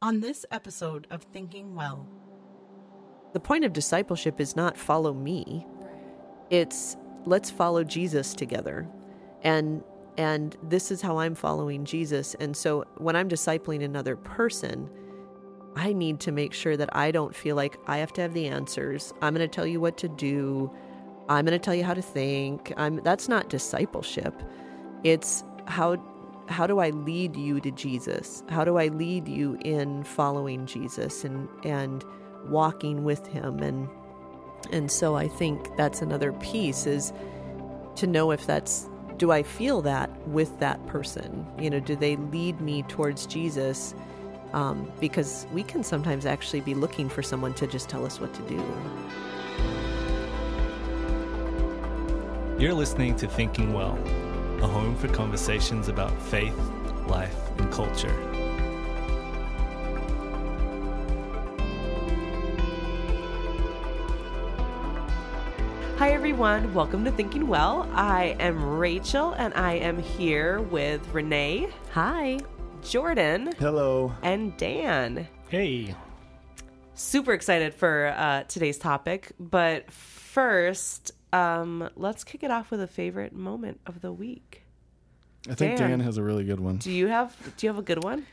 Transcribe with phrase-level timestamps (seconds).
[0.00, 2.06] on this episode of Thinking Well.
[3.32, 5.66] The point of discipleship is not follow me.
[6.50, 8.88] It's let's follow Jesus together.
[9.42, 9.82] And
[10.16, 12.34] and this is how I'm following Jesus.
[12.40, 14.88] And so when I'm discipling another person,
[15.76, 18.46] I need to make sure that I don't feel like I have to have the
[18.46, 19.12] answers.
[19.22, 20.72] I'm going to tell you what to do.
[21.28, 22.72] I'm going to tell you how to think.
[22.76, 24.42] I'm that's not discipleship.
[25.04, 25.96] It's how
[26.48, 28.42] how do I lead you to Jesus?
[28.48, 32.04] How do I lead you in following Jesus and and
[32.46, 33.88] walking with him and
[34.72, 37.12] and so I think that's another piece is
[37.96, 41.46] to know if that's do I feel that with that person?
[41.58, 43.94] You know, do they lead me towards Jesus?
[44.52, 48.32] Um, because we can sometimes actually be looking for someone to just tell us what
[48.34, 48.56] to do.
[52.58, 53.98] You're listening to Thinking Well,
[54.62, 56.56] a home for conversations about faith,
[57.06, 58.14] life, and culture.
[65.98, 66.72] Hi, everyone.
[66.74, 67.88] Welcome to Thinking Well.
[67.92, 72.38] I am Rachel, and I am here with Renee, Hi.
[72.82, 74.12] Jordan, Hello.
[74.22, 75.26] and Dan.
[75.48, 75.94] Hey,
[76.94, 82.86] Super excited for uh, today's topic, but first, um, let's kick it off with a
[82.86, 84.62] favorite moment of the week.
[85.48, 85.90] I think Dan.
[85.90, 86.76] Dan has a really good one.
[86.78, 88.26] Do you have Do you have a good one?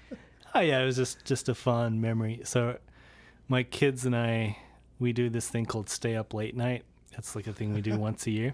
[0.53, 2.41] oh yeah, it was just just a fun memory.
[2.43, 2.77] So,
[3.47, 4.57] my kids and I,
[4.99, 6.83] we do this thing called stay up late night.
[7.11, 8.53] That's like a thing we do once a year,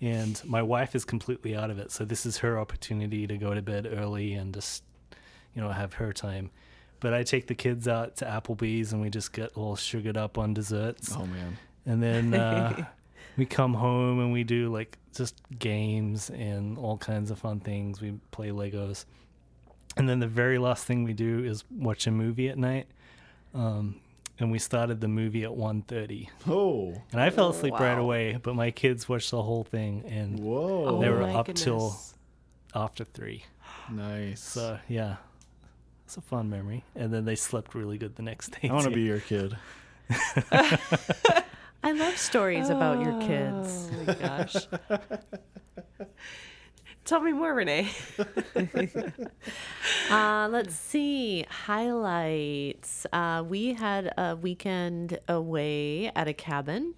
[0.00, 1.92] and my wife is completely out of it.
[1.92, 4.82] So this is her opportunity to go to bed early and just,
[5.54, 6.50] you know, have her time.
[6.98, 10.38] But I take the kids out to Applebee's and we just get all sugared up
[10.38, 11.12] on desserts.
[11.14, 11.58] Oh man.
[11.84, 12.86] and then uh,
[13.36, 18.00] we come home and we do like just games and all kinds of fun things
[18.00, 19.04] we play legos
[19.96, 22.86] and then the very last thing we do is watch a movie at night
[23.54, 23.96] um,
[24.38, 26.94] and we started the movie at 1.30 Oh.
[27.12, 28.02] and i fell asleep right wow.
[28.02, 31.00] away but my kids watched the whole thing and Whoa.
[31.00, 31.96] They were Oh my up till-
[32.74, 33.44] after three
[33.90, 34.40] nice.
[34.42, 35.16] so yeah
[36.04, 38.84] it's a fun memory and then they slept really good the next day I want
[38.84, 39.56] to be your kid.
[41.86, 43.88] I love stories about your kids.
[43.92, 44.66] Oh my gosh.
[47.04, 47.88] Tell me more, Renee.
[50.10, 51.44] Uh, let's see.
[51.48, 53.06] Highlights.
[53.12, 56.94] Uh, we had a weekend away at a cabin.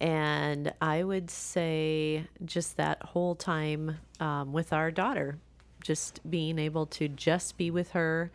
[0.00, 5.38] And I would say just that whole time um, with our daughter,
[5.82, 8.30] just being able to just be with her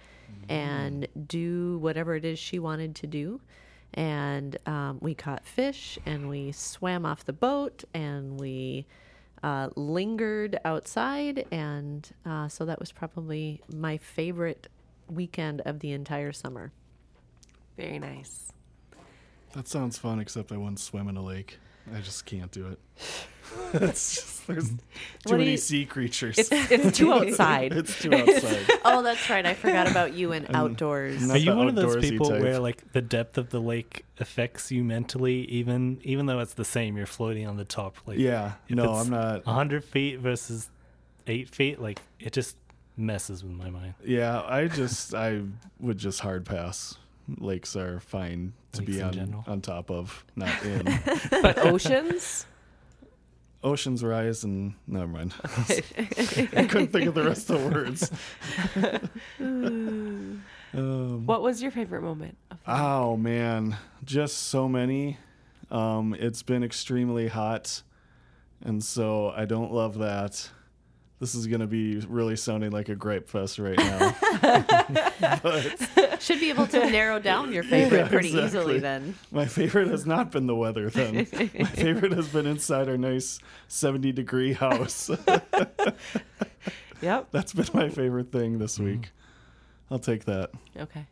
[0.48, 3.42] and do whatever it is she wanted to do.
[3.94, 8.86] And um, we caught fish and we swam off the boat and we
[9.44, 14.68] uh, lingered outside, and uh, so that was probably my favorite
[15.10, 16.72] weekend of the entire summer.
[17.76, 18.52] Very nice.
[19.54, 21.58] That sounds fun, except I once swim in a lake.
[21.94, 22.80] I just can't do it.
[23.74, 24.78] it's just there's too
[25.26, 26.38] What many you- sea creatures.
[26.38, 27.74] It's it's too outside.
[27.74, 28.66] it's too outside.
[28.86, 29.46] Oh, that's right.
[29.46, 31.30] I forgot about you and outdoors.
[31.30, 32.42] Are you one of those people type.
[32.42, 36.66] where like the depth of the lake affects you mentally, even even though it's the
[36.66, 37.98] same, you're floating on the top.
[38.06, 38.54] Like yeah.
[38.68, 39.46] if No, it's I'm not.
[39.46, 40.70] hundred feet versus
[41.28, 42.58] eight feet, like it just
[42.98, 43.94] messes with my mind.
[44.04, 45.42] Yeah, I just I
[45.80, 46.98] would just hard pass.
[47.40, 50.84] Lakes are fine to Lakes be on on top of, not in.
[51.42, 52.46] but oceans?
[53.64, 55.34] Oceans rise and never mind.
[55.46, 58.12] I couldn't think of the rest of the words.
[60.74, 62.38] um, What was your favorite moment?
[62.50, 65.18] Of oh man, just so many.
[65.70, 67.84] Um, it's been extremely hot,
[68.62, 70.50] and so I don't love that.
[71.20, 74.16] This is gonna be really sounding like a gripe fest right now.
[75.44, 78.60] but Should be able to narrow down your favorite Yeah, pretty exactly.
[78.60, 79.16] easily then.
[79.32, 80.90] my favorite has not been the weather.
[80.90, 81.24] Then my
[81.66, 85.10] favorite has been inside our nice seventy degree house.
[87.02, 87.30] Yep.
[87.32, 89.10] That's been my favorite thing this week.
[89.90, 90.52] I'll take that.
[90.78, 91.08] Okay.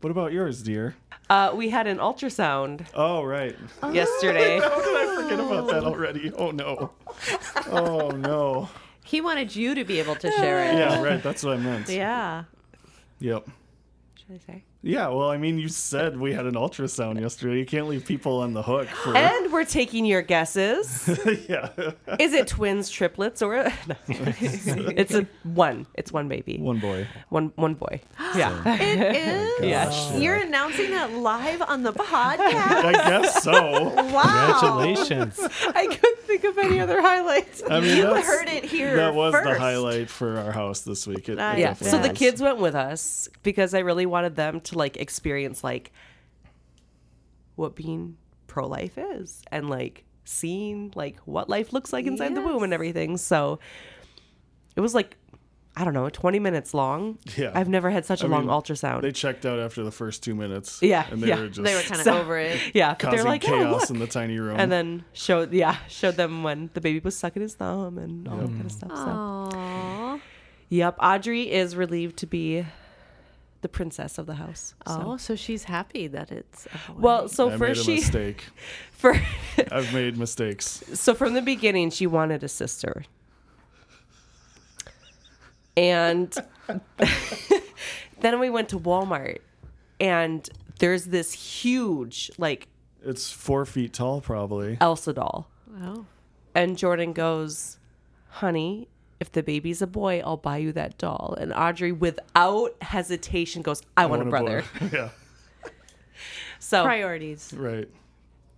[0.00, 0.94] What about yours, dear?
[1.28, 3.56] Uh, we had an ultrasound Oh, right.
[3.92, 4.60] yesterday.
[4.60, 6.32] How did I forget about that already?
[6.34, 6.92] Oh, no.
[7.72, 8.68] Oh, no.
[9.02, 10.78] He wanted you to be able to share it.
[10.78, 11.20] Yeah, right.
[11.22, 11.88] That's what I meant.
[11.88, 12.44] Yeah.
[13.18, 13.48] Yep.
[14.26, 14.64] Should I say?
[14.82, 17.58] Yeah, well, I mean, you said we had an ultrasound yesterday.
[17.58, 19.14] You can't leave people on the hook for.
[19.16, 21.06] And we're taking your guesses.
[21.48, 21.70] yeah.
[22.18, 23.94] Is it twins, triplets, or no.
[24.08, 25.86] it's a one?
[25.94, 27.06] It's one baby, One boy.
[27.28, 28.00] one one boy.
[28.36, 28.98] Yeah, It
[29.60, 29.64] oh is.
[29.68, 30.16] Yeah.
[30.16, 32.38] You're announcing that live on the podcast.
[32.38, 33.52] I guess so.
[34.12, 34.58] Wow.
[34.60, 35.38] Congratulations.
[35.74, 37.62] I couldn't think of any other highlights.
[37.68, 38.96] I mean, You that's- heard it here.
[38.96, 39.60] That was the first.
[39.60, 41.28] highlight for our house this week.
[41.28, 41.58] It, it Nice.
[41.58, 41.66] Yeah.
[41.68, 42.18] definitely So the was.
[42.18, 45.92] kids went with us because I really wanted them to like experience like
[47.56, 48.16] what being
[48.46, 52.70] pro life is and like seeing like what life looks like inside the womb and
[52.70, 52.74] Yes.
[52.76, 53.16] everything.
[53.16, 53.58] So
[54.76, 55.16] it was like
[55.76, 57.18] I don't know, 20 minutes long.
[57.36, 57.50] Yeah.
[57.52, 59.02] I've never had such a I long mean, ultrasound.
[59.02, 60.78] They checked out after the first two minutes.
[60.80, 61.40] Yeah, And they yeah.
[61.40, 62.60] were just They were kind of So- over it.
[62.74, 63.90] yeah, but causing they're like, oh, chaos look.
[63.90, 64.56] in the tiny room.
[64.60, 68.36] and then showed yeah, showed them when the baby was sucking his thumb and all
[68.38, 68.90] that kind of stuff.
[68.90, 70.20] So Aww.
[70.68, 72.64] Yep, Audrey is relieved to be
[73.62, 74.74] the princess of the house.
[74.86, 75.02] So.
[75.06, 76.68] Oh, so she's happy that it's.
[76.96, 78.44] Well, so I made first a she mistake.
[78.92, 79.20] for
[79.72, 80.84] I've made mistakes.
[80.94, 83.04] so from the beginning she wanted a sister.
[85.76, 86.34] And
[88.20, 89.38] then we went to Walmart
[90.00, 90.48] and
[90.78, 92.68] there's this huge like
[93.04, 94.76] It's four feet tall, probably.
[94.80, 95.48] Elsa doll.
[95.82, 96.06] oh.
[96.54, 97.78] And Jordan goes,
[98.28, 98.88] "Honey,
[99.18, 103.82] if the baby's a boy, I'll buy you that doll." And Audrey without hesitation goes,
[103.96, 104.30] "I, want, a boy.
[104.30, 105.08] brother." yeah,
[106.60, 107.52] So priorities.
[107.56, 107.88] right.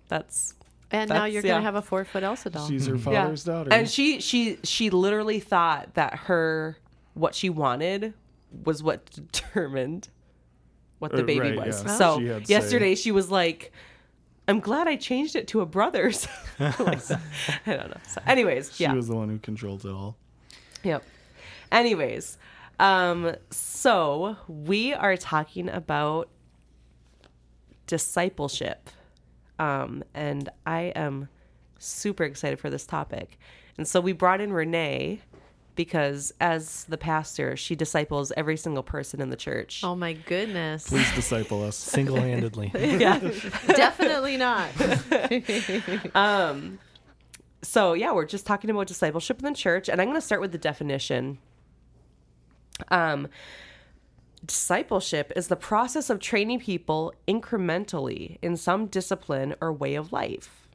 [0.08, 0.54] that's
[0.90, 1.52] And now you're yeah.
[1.52, 2.68] gonna have a four foot Elsa doll.
[2.68, 3.02] She's her mm-hmm.
[3.02, 3.72] father's daughter.
[3.72, 6.76] And she she she literally thought that her
[7.16, 8.12] what she wanted
[8.64, 10.08] was what determined
[10.98, 11.82] what the Uh, baby right, was.
[11.84, 11.96] yeah.
[11.96, 12.54] So She had say.
[12.54, 13.72] yesterday she was like,
[14.48, 16.28] "I'm glad I changed it to a brother's."
[16.58, 17.02] Like,
[17.66, 18.00] I don't know.
[18.08, 20.16] So, anyways, she yeah, She was the one who controlled it all.
[20.82, 21.02] yep.
[21.70, 22.38] Anyways,
[22.80, 26.30] um, so we are talking about
[27.86, 28.88] discipleship,
[29.58, 31.28] um, and I am
[31.78, 33.38] super excited for this topic.
[33.78, 35.20] And so we brought in Renee
[35.76, 39.82] because, as the pastor, she disciples every single person in the church.
[39.84, 40.88] oh my goodness.
[40.88, 41.76] Please disciple us.
[41.96, 42.72] Single handedly.
[42.74, 43.18] Yeah.
[43.68, 44.70] Definitely not.
[47.62, 50.40] So yeah, we're just talking about discipleship in the church, and I'm going to start
[50.40, 51.38] with the definition.
[52.88, 53.28] Um,
[54.44, 60.68] discipleship is the process of training people incrementally in some discipline or way of life.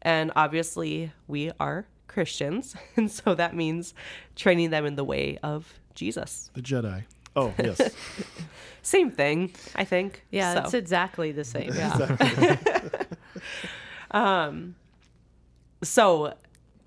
[0.00, 3.94] And obviously, we are Christians, and so that means
[4.36, 6.50] training them in the way of Jesus.
[6.54, 7.04] The Jedi.
[7.34, 7.80] Oh yes.
[8.82, 10.24] Same thing, I think.
[10.30, 11.72] Yeah, So- it's exactly the same.
[11.74, 12.96] Yeah.
[14.10, 14.74] Um.
[15.82, 16.34] so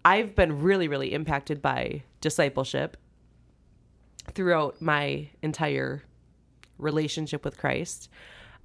[0.06, 2.98] I've been really, really impacted by discipleship
[4.36, 6.04] throughout my entire
[6.78, 8.10] relationship with Christ.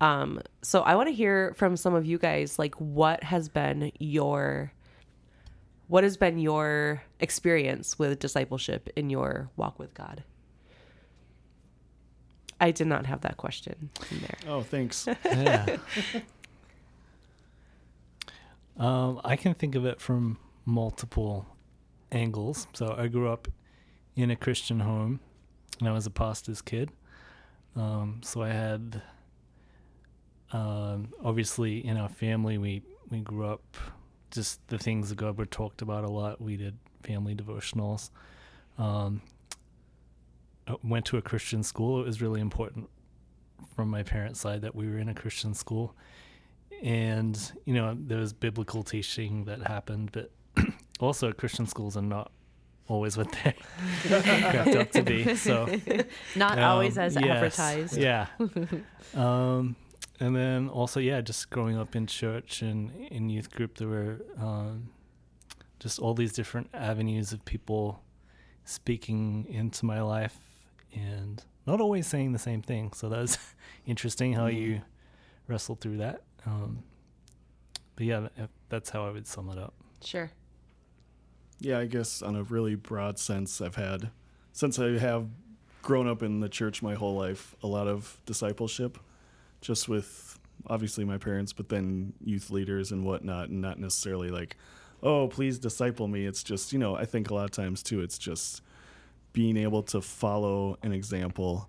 [0.02, 3.92] Um, so I want to hear from some of you guys, like what has been
[3.98, 4.72] your
[5.90, 10.22] what has been your experience with discipleship in your walk with God?
[12.60, 14.37] I did not have that question in there.
[14.46, 15.08] Oh, thanks.
[15.25, 15.78] Yeah.
[18.76, 21.44] um, I can think of it from multiple
[22.12, 22.69] angles.
[22.72, 23.48] So I grew up
[24.14, 25.19] in a Christian home,
[25.81, 26.90] and I was a pastor's kid.
[27.75, 29.02] Um, so I had,
[30.52, 33.76] um, obviously, in our family, we we grew up
[34.30, 36.40] just the things that God were talked about a lot.
[36.40, 38.10] We did family devotionals.
[38.78, 39.22] Um,
[40.66, 42.00] I went to a Christian school.
[42.00, 42.88] It was really important
[43.74, 45.94] from my parents' side that we were in a Christian school.
[46.82, 50.30] And, you know, there was biblical teaching that happened, but
[51.00, 52.30] also Christian schools are not
[52.88, 53.54] always what they
[54.20, 55.34] cracked up to be.
[55.34, 55.66] So
[56.36, 57.96] Not um, always as yes, advertised.
[57.96, 58.26] Yeah.
[59.14, 59.76] um,
[60.20, 64.21] and then also, yeah, just growing up in church and in youth group, there were
[64.38, 64.90] um,
[65.78, 68.02] just all these different avenues of people
[68.64, 70.37] speaking into my life
[70.94, 72.92] and not always saying the same thing.
[72.92, 73.38] So that was
[73.87, 74.83] interesting how you
[75.49, 76.23] wrestle through that.
[76.44, 76.83] Um,
[77.97, 78.28] but yeah,
[78.68, 79.73] that's how I would sum it up.
[80.04, 80.30] Sure.
[81.61, 84.11] Yeah, I guess on a really broad sense, I've had,
[84.52, 85.28] since I have
[85.83, 88.99] grown up in the church my whole life, a lot of discipleship,
[89.61, 94.57] just with obviously my parents, but then youth leaders and whatnot, and not necessarily like,
[95.02, 96.26] oh, please disciple me.
[96.26, 98.62] It's just, you know, I think a lot of times too, it's just
[99.33, 101.69] being able to follow an example.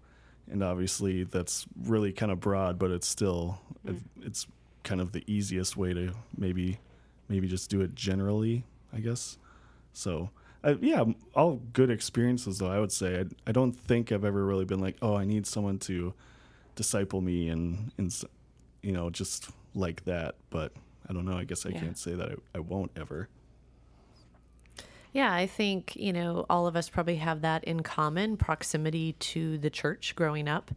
[0.52, 3.62] And obviously that's really kind of broad, but it's still,
[4.22, 4.48] it's
[4.84, 6.80] kind of the easiest way to maybe,
[7.30, 9.38] maybe just do it generally, I guess.
[9.94, 10.32] So,
[10.64, 13.22] uh, yeah, all good experiences, though, I would say.
[13.22, 16.14] I, I don't think I've ever really been like, oh, I need someone to
[16.76, 18.26] disciple me and and s-
[18.82, 20.36] you know just like that.
[20.50, 20.72] But
[21.10, 21.38] I don't know.
[21.38, 21.80] I guess I Yeah.
[21.80, 23.28] can't say that I, I won't ever.
[25.14, 29.58] Yeah, I think, you know, all of us probably have that in common proximity to
[29.58, 30.72] the church growing up.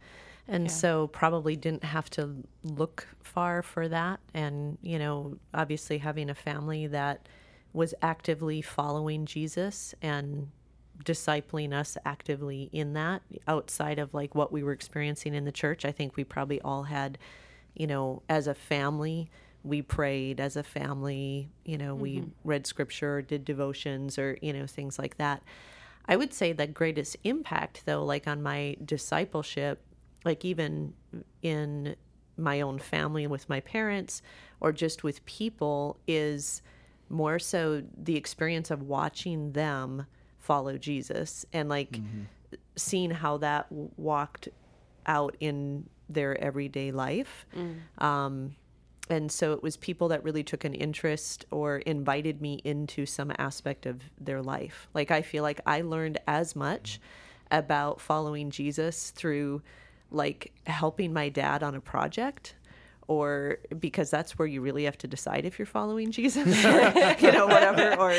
[0.47, 0.71] And Yeah.
[0.71, 4.19] so probably didn't have to look far for that.
[4.33, 7.27] And, you know, obviously having a family that
[7.71, 10.49] was actively following Jesus and
[11.03, 15.85] discipling us actively in that outside of like what we were experiencing in the church.
[15.85, 17.17] I think we probably all had,
[17.73, 19.29] you know, as a family,
[19.63, 22.29] we prayed as a family, you know, we mm-hmm.
[22.43, 25.43] read scripture, did devotions or, you know, things like that.
[26.07, 29.81] I would say the greatest impact though, like on my discipleship,
[30.23, 30.93] like even
[31.41, 31.95] in
[32.37, 34.21] my own family with my parents
[34.59, 36.61] or just with people is
[37.09, 40.05] more so the experience of watching them
[40.45, 41.99] follow Jesus and like
[42.75, 43.65] seeing how that
[43.97, 44.47] walked
[45.07, 47.45] out in their everyday life.
[47.97, 48.55] Um,
[49.09, 53.31] and so it was people that really took an interest or invited me into some
[53.37, 54.87] aspect of their life.
[54.93, 56.99] Like I feel like I learned as much
[57.51, 59.61] about following Jesus through
[60.11, 62.55] like helping my dad on a project
[63.07, 66.45] or because that's where you really have to decide if you're following Jesus,
[67.21, 68.13] you know, whatever, or,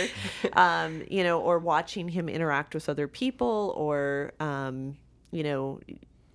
[0.52, 4.96] um, you know, or watching him interact with other people or, um,
[5.32, 5.80] you know,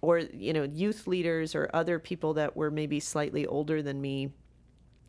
[0.01, 4.31] or, you know, youth leaders or other people that were maybe slightly older than me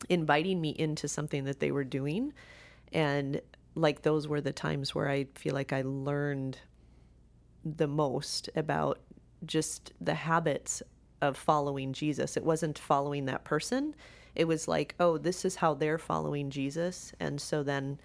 [0.09, 2.33] inviting me into something that they were doing.
[2.93, 3.41] And
[3.75, 6.59] like those were the times where I feel like I learned
[7.65, 8.99] the most about
[9.47, 10.83] just the habits
[11.23, 12.37] of following Jesus.
[12.37, 13.95] It wasn't following that person.
[14.35, 17.13] It was like, oh, this is how they're following Jesus.
[17.21, 18.01] And so then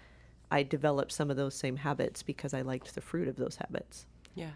[0.50, 4.06] I developed some of those same habits because I liked the fruit of those habits.
[4.34, 4.52] Yeah.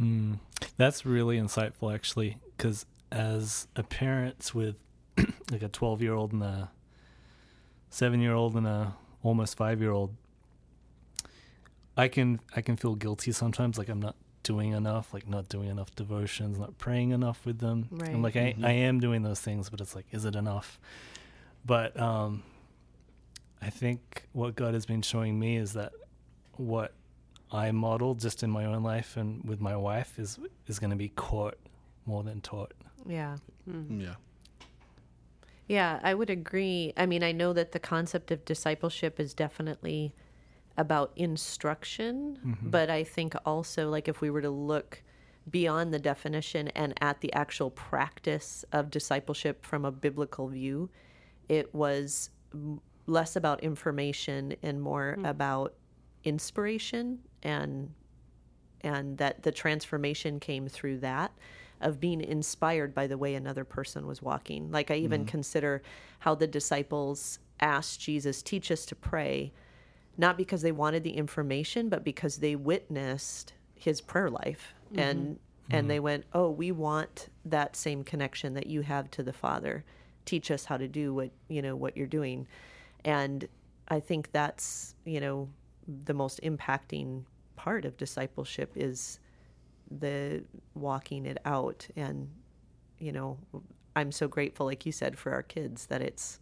[0.00, 0.38] Mm,
[0.76, 4.76] that's really insightful, actually, because as a parent with
[5.50, 6.70] like a 12 year old and a
[7.90, 10.14] seven year old and a almost five year old,
[11.96, 14.14] I can I can feel guilty sometimes, like I'm not
[14.48, 17.86] doing enough, like not doing enough devotions, not praying enough with them.
[17.90, 18.08] Right.
[18.08, 20.80] I'm like I, I am doing those things, but it's like, is it enough?
[21.66, 22.42] But um,
[23.60, 25.92] I think what God has been showing me is that
[26.56, 26.94] what
[27.52, 30.96] I model just in my own life and with my wife is is going to
[30.96, 31.58] be caught
[32.06, 32.72] more than taught.
[33.06, 33.36] Yeah.
[33.90, 34.14] Yeah.
[35.66, 36.94] Yeah, I would agree.
[36.96, 40.14] I mean, I know that the concept of discipleship is definitely
[40.78, 42.70] about instruction, mm-hmm.
[42.70, 45.02] but I think also, like, if we were to look
[45.50, 50.88] beyond the definition and at the actual practice of discipleship from a biblical view,
[51.48, 52.30] it was
[53.06, 55.28] less about information and more mm.
[55.28, 55.74] about
[56.24, 57.92] inspiration and
[58.82, 61.32] and that the transformation came through that
[61.80, 64.70] of being inspired by the way another person was walking.
[64.70, 65.28] Like I even mm-hmm.
[65.28, 65.82] consider
[66.20, 69.52] how the disciples asked Jesus, "Teach us to pray,"
[70.18, 74.98] not because they wanted the information, but because they witnessed his prayer life mm-hmm.
[74.98, 75.38] and
[75.70, 76.04] and they mm-hmm.
[76.04, 79.84] went, "Oh, we want that same connection that you have to the Father.
[80.24, 82.46] Teach us how to do what, you know, what you're doing."
[83.04, 83.46] And
[83.88, 85.48] I think that's, you know,
[86.04, 87.24] the most impacting
[87.56, 89.20] part of discipleship is
[89.90, 90.44] the
[90.74, 92.28] walking it out and
[92.98, 93.38] you know
[93.96, 96.38] i'm so grateful like you said for our kids that it's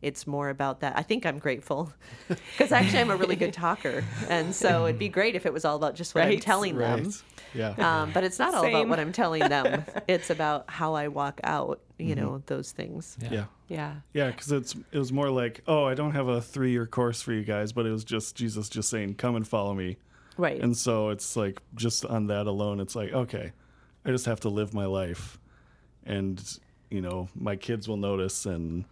[0.00, 0.96] it's more about that.
[0.96, 1.92] I think i'm grateful
[2.28, 4.04] because actually i'm a really good talker.
[4.28, 6.76] And so it'd be great if it was all about just what i'm Right, telling
[6.78, 7.12] them.
[7.54, 7.70] Yeah.
[8.02, 9.84] um, but it's not all about what i'm telling them.
[10.08, 13.16] It's about how i walk out you know those things.
[13.30, 13.46] Yeah.
[13.66, 13.94] Yeah.
[14.12, 17.20] Yeah, because it's it was more like, oh, I don't have a three year course
[17.20, 19.96] for you guys, but it was just Jesus just saying, come and follow me.
[20.36, 20.60] right.
[20.62, 23.52] And so it's like just on that alone, it's like, okay,
[24.04, 25.38] I just have to live my life,
[26.06, 26.40] and
[26.88, 28.84] you know, my kids will notice, and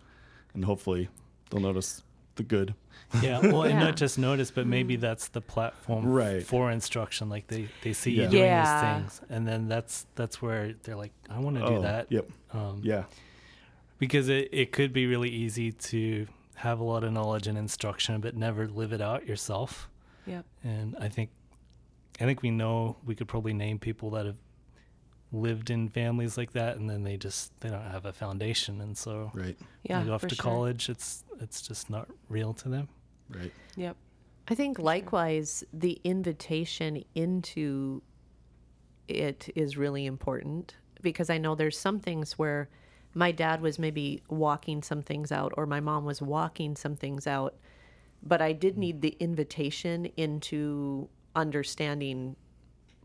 [0.56, 1.08] and hopefully
[1.50, 2.02] they'll notice
[2.34, 2.74] the good.
[3.22, 6.42] Yeah, well, and not just notice, but maybe that's the platform Right.
[6.42, 7.28] for instruction.
[7.28, 8.24] Like they, they see Yeah.
[8.24, 8.98] you doing Yeah.
[9.00, 12.10] these things, and then that's that's where they're like, I want to do Oh, that.
[12.10, 12.28] Yep.
[12.52, 13.04] Um, Yeah.
[13.98, 18.20] because it, it could be really easy to have a lot of knowledge and instruction,
[18.20, 19.88] but never live it out yourself.
[20.26, 20.44] Yep.
[20.64, 21.30] And I think,
[22.20, 24.36] I think we know we could probably name people that have
[25.32, 28.96] lived in families like that, and then they just they don't have a foundation, and
[28.96, 29.56] so Right.
[29.82, 30.00] Yeah.
[30.00, 30.42] they go off to sure.
[30.42, 30.88] college.
[30.88, 32.88] It's it's just not real to them.
[33.28, 33.52] Right.
[33.76, 33.96] Yep.
[34.48, 38.02] I think likewise, the invitation into
[39.08, 42.68] it is really important because I know there's some things where
[43.14, 47.26] my dad was maybe walking some things out or my mom was walking some things
[47.26, 47.56] out,
[48.22, 48.78] but I did mm.
[48.78, 52.36] need the invitation into understanding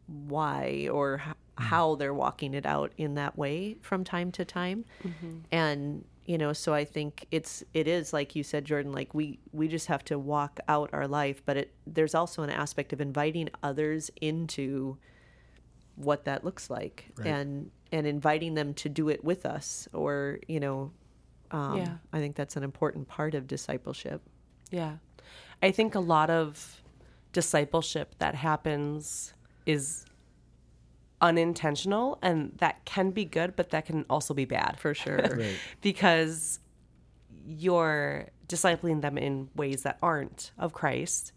[0.08, 4.86] why or h- how they're walking it out in that way from time to time.
[5.52, 9.40] And you know, so I think it's it is like you said Jordan like we
[9.52, 13.02] we just have to walk out our life, but it there's also an aspect of
[13.02, 14.98] inviting others into
[15.96, 17.28] what that looks like Right.
[17.28, 20.92] and and inviting them to do it with us or, you know,
[21.52, 21.98] um, Yeah.
[22.14, 24.22] I think that's an important part of discipleship.
[24.70, 24.98] Yeah.
[25.62, 26.82] I think a lot of
[27.34, 29.34] discipleship that happens
[29.66, 30.06] is
[31.22, 35.18] unintentional and that can be good, but that can also be bad For sure.
[35.38, 35.56] Right.
[35.82, 36.60] because
[37.46, 41.32] you're discipling them in ways that aren't of Christ.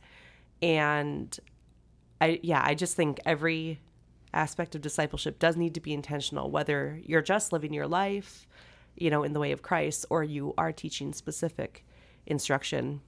[0.63, 1.39] And
[2.21, 3.81] I yeah, I just think every
[4.33, 8.47] aspect of discipleship does need to be intentional, whether you're just living your life,
[8.97, 11.85] you know, in the way of Christ or you are teaching specific
[12.27, 13.01] instruction.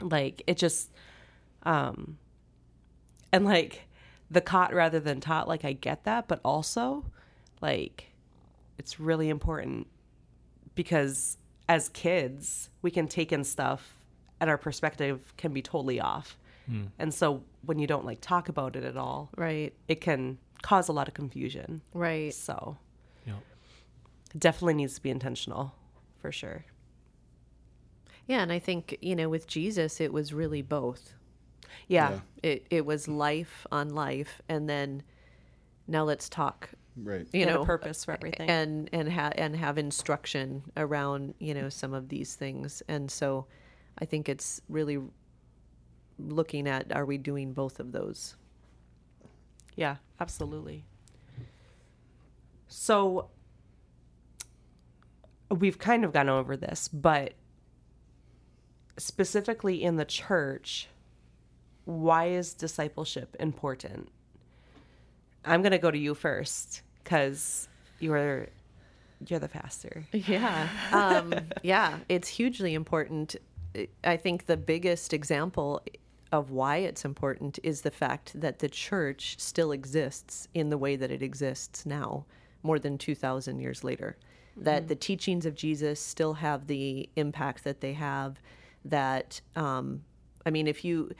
[0.00, 0.90] Like it just
[1.64, 2.18] um
[3.32, 3.87] and like
[4.30, 7.04] the caught rather than taught, like I get that, but also
[7.60, 8.12] like
[8.78, 9.86] it's really important
[10.74, 13.94] because as kids, we can take in stuff
[14.40, 16.38] and our perspective can be totally off.
[16.66, 16.86] Hmm.
[16.98, 19.74] And so when you don't like talk about it at all, Right.
[19.88, 21.82] it can cause a lot of confusion.
[21.92, 22.32] Right.
[22.32, 22.76] So
[23.26, 23.36] Yep.
[24.38, 25.74] definitely needs to be intentional
[26.20, 26.64] for sure.
[28.26, 31.14] Yeah, and I think, you know, with Jesus it was really both.
[31.86, 32.10] Yeah.
[32.10, 32.20] Yeah.
[32.42, 35.02] It it was life on life and then
[35.86, 37.26] now let's talk, Right.
[37.32, 38.48] you And a know, purpose for everything.
[38.50, 42.82] and and ha- and have instruction around, you know, some of these things.
[42.88, 43.46] And so
[43.98, 44.98] I think it's really
[46.18, 48.36] looking at are we doing both of those?
[49.76, 50.84] Yeah, absolutely.
[52.66, 53.30] So
[55.50, 57.32] we've kind of gone over this, but
[58.98, 60.88] specifically in the church,
[61.88, 64.10] why is discipleship important?
[65.42, 67.66] I'm going to go to you first cuz
[67.98, 68.48] you're
[69.26, 70.04] you're the pastor.
[70.12, 70.68] Yeah.
[70.92, 73.36] Um, yeah, it's hugely important.
[74.04, 75.82] I think the biggest example
[76.30, 80.94] of why it's important is the fact that the church still exists in the way
[80.94, 82.26] that it exists now,
[82.62, 84.18] more than 2,000 years later.
[84.56, 88.40] That the teachings of Jesus still have the impact that they have.
[88.84, 90.02] That, um,
[90.44, 91.12] I mean, if you,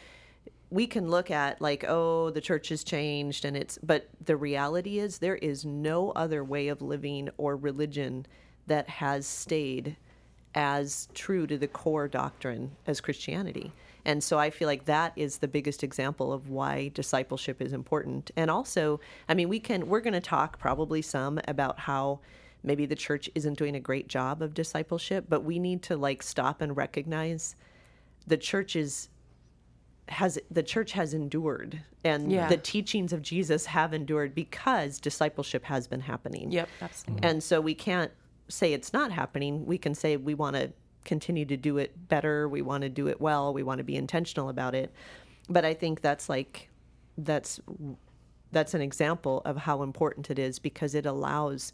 [0.70, 4.98] we can look at like oh the church has changed and it's but the reality
[4.98, 8.26] is there is no other way of living or religion
[8.66, 9.96] that has stayed
[10.54, 13.72] as true to the core doctrine as Christianity.
[14.04, 18.30] And so I feel like that is the biggest example of why discipleship is important.
[18.36, 22.20] And also, I mean, we can we're going to talk probably some about how
[22.62, 26.22] maybe the church isn't doing a great job of discipleship, but we need to like
[26.22, 27.54] stop and recognize
[28.26, 29.08] the church is
[30.08, 32.48] has the church has endured and Yeah.
[32.48, 36.50] the teachings of Jesus have endured because discipleship has been happening.
[36.50, 37.28] Yep, absolutely.
[37.28, 38.12] And so we can't
[38.48, 39.66] say it's not happening.
[39.66, 40.72] We can say we want to
[41.04, 43.96] continue to do it better, we want to do it well, we want to be
[43.96, 44.92] intentional about it.
[45.48, 46.68] But I think that's like
[47.16, 47.60] that's
[48.52, 51.72] that's an example of how important it is because it allows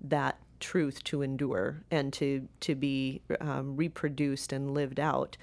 [0.00, 5.36] that truth to endure and to to be um, reproduced and lived out.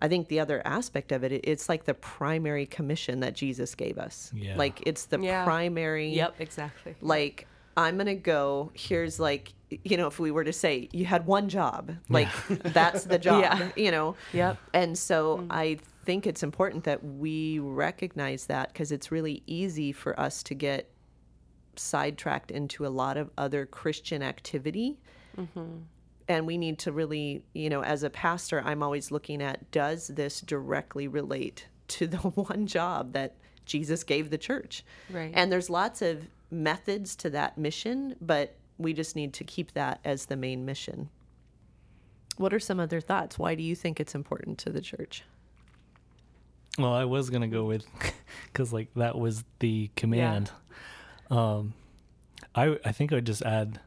[0.00, 3.74] I think the other aspect of it, it- it's like the primary commission that Jesus
[3.74, 4.30] gave us.
[4.34, 4.56] Yeah.
[4.56, 5.44] Like it's the Yeah.
[5.44, 6.94] primary Yep, exactly.
[7.00, 11.24] like i'm gonna go here's like you know if we were to say you had
[11.24, 13.70] one job like that's the job Yeah.
[13.76, 14.58] you know Yep.
[14.74, 15.46] and so mm.
[15.50, 20.54] i think it's important that we recognize that because it's really easy for us to
[20.54, 20.90] get
[21.76, 24.98] sidetracked into a lot of other christian activity
[25.38, 25.78] mm-hmm.
[26.30, 30.08] And we need to really you know as a pastor i'm always looking at does
[30.08, 32.16] this directly relate to the
[32.48, 33.34] one job that
[33.66, 35.32] jesus gave the church Right.
[35.34, 40.00] and there's lots of methods to that mission but we just need to keep that
[40.04, 41.08] as the main mission
[42.36, 45.24] what are some other thoughts why do you think it's important to the church
[46.78, 47.84] Well, I was gonna go with
[48.46, 50.50] because like that was the command.
[51.30, 51.36] yeah.
[51.38, 51.74] Um,
[52.54, 53.80] I I think I'd just add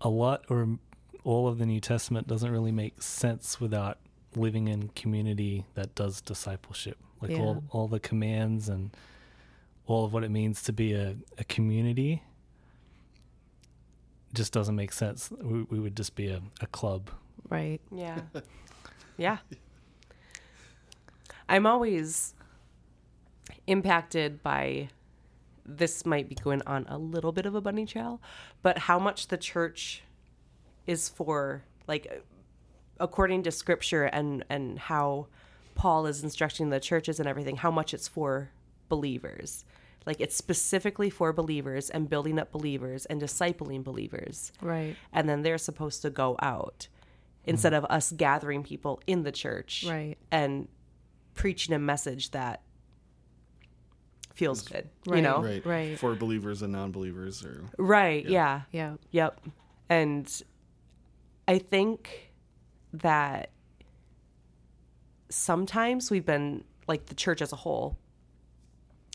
[0.00, 0.78] a lot or
[1.24, 3.98] all of the New Testament doesn't really make sense without
[4.36, 6.96] living in community that does discipleship.
[7.20, 7.40] Like Yeah.
[7.40, 8.90] all all the commands and
[9.86, 12.22] all of what it means to be a, a community
[14.32, 15.30] just doesn't make sense.
[15.42, 17.10] We, we would just be a, a club.
[17.48, 18.20] right Yeah.
[19.16, 19.38] yeah.
[21.48, 22.34] I'm always
[23.66, 24.88] impacted by
[25.64, 28.20] this might be going on a little bit of a bunny trail,
[28.62, 30.02] but how much the church
[30.86, 32.24] is for like
[32.98, 35.26] according to scripture and and how
[35.74, 38.50] Paul is instructing the churches and everything, how much it's for
[38.88, 39.64] believers.
[40.06, 44.52] Like it's specifically for believers and building up believers and discipling believers.
[44.60, 44.96] Right.
[45.12, 47.50] And then they're supposed to go out mm-hmm.
[47.50, 50.16] instead of us gathering people in the church Right.
[50.30, 50.68] and
[51.34, 52.62] preaching a message that
[54.34, 54.88] feels good.
[55.06, 55.42] You know?
[55.42, 55.64] Right.
[55.66, 55.98] Right.
[55.98, 58.24] For believers and non-believers, or Right.
[58.26, 58.62] Yeah.
[58.72, 58.94] Yeah.
[59.10, 59.40] Yep.
[59.88, 60.42] And
[61.48, 62.32] I think
[62.92, 63.50] that
[65.28, 67.96] sometimes we've been like the church as a whole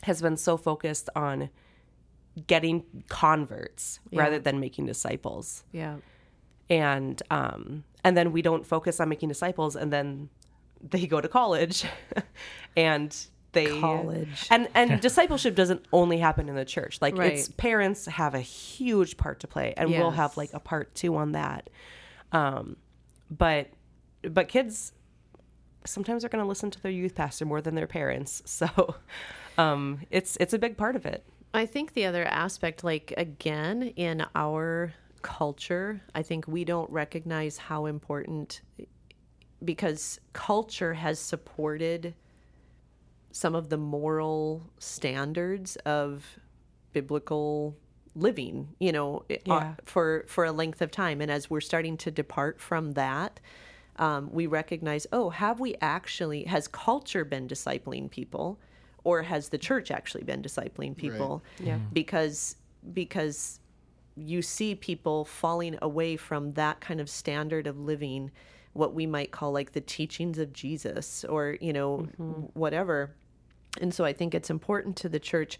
[0.04, 1.50] has been so focused on
[2.46, 4.20] getting converts Yeah.
[4.22, 5.64] rather than making disciples.
[5.72, 5.96] Yeah.
[6.68, 10.28] And um and then we don't focus on making disciples and then
[10.82, 11.84] they go to college
[12.76, 13.16] and
[13.56, 14.46] they College.
[14.50, 16.98] and and discipleship doesn't only happen in the church.
[17.00, 20.94] Like it's parents have a huge part to play and we'll have like a part
[20.94, 21.70] two on that.
[22.32, 22.76] Um
[23.30, 23.70] but
[24.22, 24.92] but kids
[25.84, 28.42] sometimes are going to listen to their youth pastor more than their parents.
[28.56, 28.96] So
[29.58, 31.24] um it's it's a big part of it.
[31.54, 34.92] I think the other aspect, like again, in our
[35.22, 38.60] culture, I think we don't recognize how important
[39.64, 42.14] because culture has supported
[43.36, 46.38] some of the moral standards of
[46.94, 47.76] biblical
[48.14, 51.20] living, you know, uh, for for a length of time.
[51.20, 53.38] And as we're starting to depart from that,
[53.96, 58.58] um, we recognize, oh, have we actually has culture been discipling people,
[59.04, 61.44] or has the church actually been discipling people?
[61.60, 61.78] Yeah.
[61.92, 62.56] Because
[62.94, 63.60] because
[64.16, 68.30] you see people falling away from that kind of standard of living
[68.72, 71.98] what we might call like the teachings of Jesus or you know
[72.54, 73.14] whatever
[73.80, 75.58] and so I think it's important to the church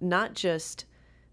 [0.00, 0.84] not just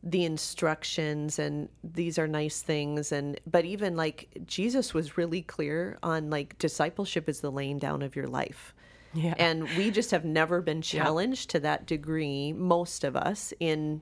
[0.03, 5.97] the instructions and these are nice things and but even like Jesus was really clear
[6.03, 8.73] on like discipleship is the laying down of your life.
[9.13, 9.33] Yeah.
[9.39, 14.01] And we just have never been challenged to that degree most of us in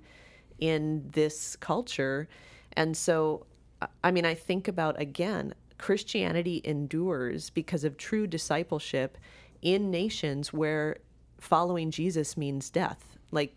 [0.59, 2.27] in this culture.
[2.73, 3.45] And so
[3.81, 9.17] I- I mean I think about again Christianity endures because of true discipleship
[9.61, 10.97] in nations where
[11.45, 13.17] following Jesus means death.
[13.31, 13.55] Like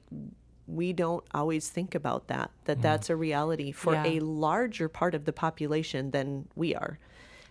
[0.66, 2.82] we don't always think about that that mm-hmm.
[2.82, 4.04] that's a reality for Yeah.
[4.06, 6.98] a larger part of the population than we are.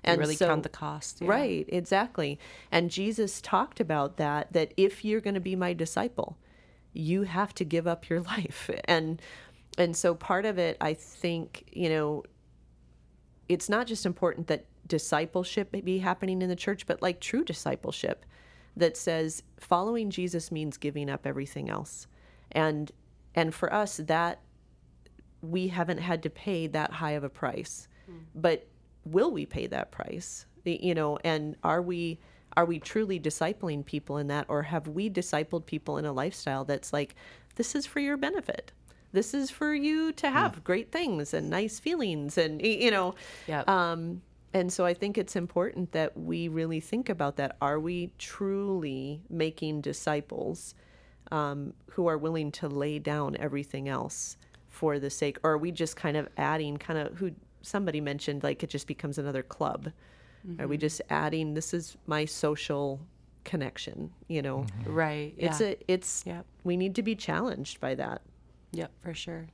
[0.04, 1.28] and really count the cost yeah.
[1.28, 2.40] Right, exactly.
[2.72, 6.38] And Jesus talked about that that if you're going to be my disciple,
[6.94, 8.70] you have to give up your life.
[8.86, 9.22] And
[9.78, 12.24] and so part of it I think, you know,
[13.50, 17.44] it's not just important that discipleship may be happening in the church, but like true
[17.44, 18.26] discipleship
[18.78, 22.08] that says following Jesus means giving up everything else.
[22.52, 22.92] And
[23.36, 24.40] and for us that
[25.42, 27.88] we haven't had to pay that high of a price.
[28.36, 28.68] But
[29.06, 30.46] will we pay that price?
[30.64, 32.20] You know, and are we
[32.56, 36.66] are we truly discipling people in that or have we discipled people in a lifestyle
[36.66, 37.16] that's like
[37.56, 38.72] this is for your benefit.
[39.14, 43.16] This is for you to have great things and nice feelings and you know.
[43.48, 43.70] Yep.
[43.70, 44.22] Um
[44.58, 47.58] and so I think it's important that we really think about that.
[47.62, 50.74] Are we truly making disciples
[51.32, 54.38] um, who are willing to lay down everything else
[54.70, 58.44] for the sake, or are we just kind of adding, kind of who somebody mentioned,
[58.44, 59.92] like it just becomes another club?
[60.60, 61.54] Are we just adding?
[61.54, 63.02] This is my social
[63.44, 64.12] connection.
[64.28, 65.48] You know, right yeah.
[65.48, 66.24] it's a it's.
[66.26, 66.46] Yep.
[66.64, 68.22] We need to be challenged by that.
[68.72, 69.48] Yep, for sure.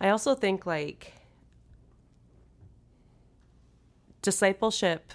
[0.00, 1.12] I also think like
[4.24, 5.12] discipleship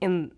[0.00, 0.32] in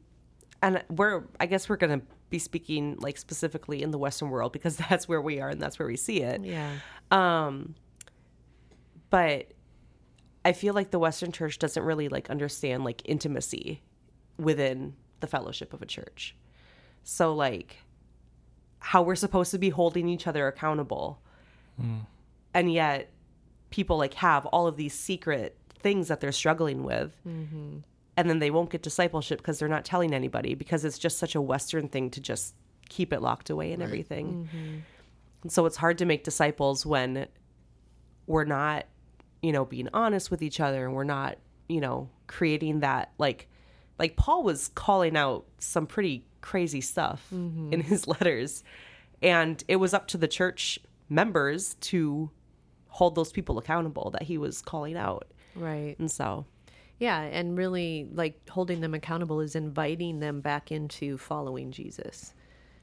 [0.63, 4.53] and we're I guess we're going to be speaking like specifically in the western world
[4.53, 6.43] because that's where we are and that's where we see it.
[6.43, 6.73] Yeah.
[7.11, 7.75] Um
[9.11, 9.53] but
[10.45, 13.83] I feel like the western church doesn't really like understand like intimacy
[14.39, 16.35] within the fellowship of a church.
[17.03, 17.77] So like
[18.79, 21.21] how we're supposed to be holding each other accountable
[22.55, 23.11] and yet
[23.71, 27.17] people like have all of these secret things that they're struggling with.
[27.27, 27.79] Mm-hmm.
[28.17, 31.37] And then they won't get discipleship because they're not telling anybody because it's just such
[31.37, 32.55] a western thing to just
[32.89, 34.49] keep it locked away and everything.
[34.49, 34.79] Mm-hmm.
[35.43, 37.29] And so it's hard to make disciples when
[38.27, 38.87] we're not
[39.43, 41.37] you know being honest with each other and we're not
[41.69, 43.47] you know creating that like
[43.99, 47.73] like paul was calling out some pretty crazy stuff mm-hmm.
[47.73, 48.63] in his letters.
[49.23, 52.31] And it was up to the church members to
[52.89, 55.97] hold those people accountable that he was calling out Right.
[55.99, 56.47] and so
[56.99, 62.35] Yeah, and really like holding them accountable is inviting them back into following Jesus.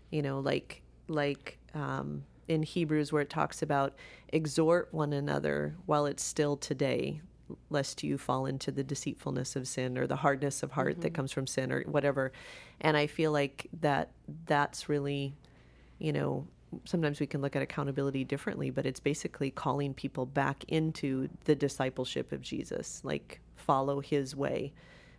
[0.10, 3.96] You know, like like um, in Hebrews where it talks about
[4.30, 7.22] exhort one another while it's still today,
[7.70, 11.32] lest you fall into the deceitfulness of sin or the hardness of heart that comes
[11.32, 12.32] from sin or whatever.
[12.82, 14.12] And I feel like that
[14.46, 15.36] that's really,
[16.00, 16.48] you know,
[16.86, 21.56] sometimes we can look at accountability differently, but it's basically calling people back into the
[21.56, 24.74] discipleship of Jesus, like follow his way.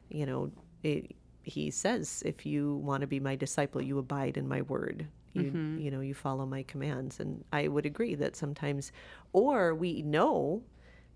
[0.09, 0.51] You know,
[0.83, 5.07] it, he says, if you want to be my disciple, you abide in my word.
[5.35, 5.79] You, Mm-hmm.
[5.79, 7.19] you know, you follow my commands.
[7.19, 8.93] And I would agree that sometimes,
[9.33, 10.63] or we know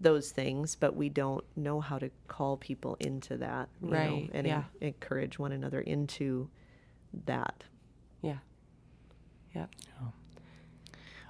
[0.01, 4.31] those things, but we don't know how to call people into that, you know, Right,
[4.33, 4.65] and yeah.
[4.81, 6.49] en- encourage one another into
[7.27, 7.65] that.
[8.23, 8.39] Yeah.
[9.55, 9.67] Yeah.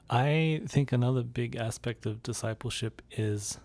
[0.08, 3.58] I think another big aspect of discipleship is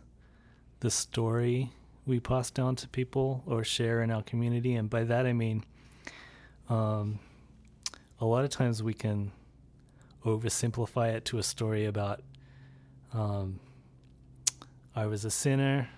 [0.79, 1.71] the story
[2.05, 4.73] we pass down to people or share in our community.
[4.73, 5.63] And by that, I mean,
[6.67, 7.19] um,
[8.19, 9.31] a lot of times we can
[10.25, 12.21] oversimplify it to a story about
[13.13, 13.59] um,
[14.95, 15.89] I was a sinner,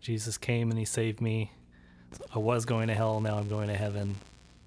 [0.00, 1.52] Jesus came and he saved me.
[2.34, 4.16] I was going to hell, now I'm going to heaven.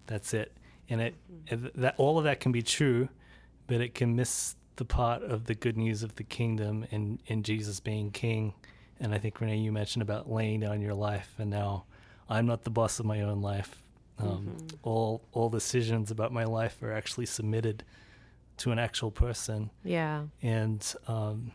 [0.08, 0.52] That's it.
[0.89, 1.15] And it,
[1.47, 3.10] it that all of that can be true,
[3.67, 7.45] but it can miss the part of the good news of the kingdom and, and
[7.45, 8.53] Jesus being king.
[8.99, 11.86] And I think Renee, you mentioned about laying down your life, and now
[12.29, 13.83] I'm not the boss of my own life.
[14.19, 17.83] Um, All all decisions about my life are actually submitted
[18.57, 20.25] to an actual person, Yeah.
[20.43, 21.51] and um,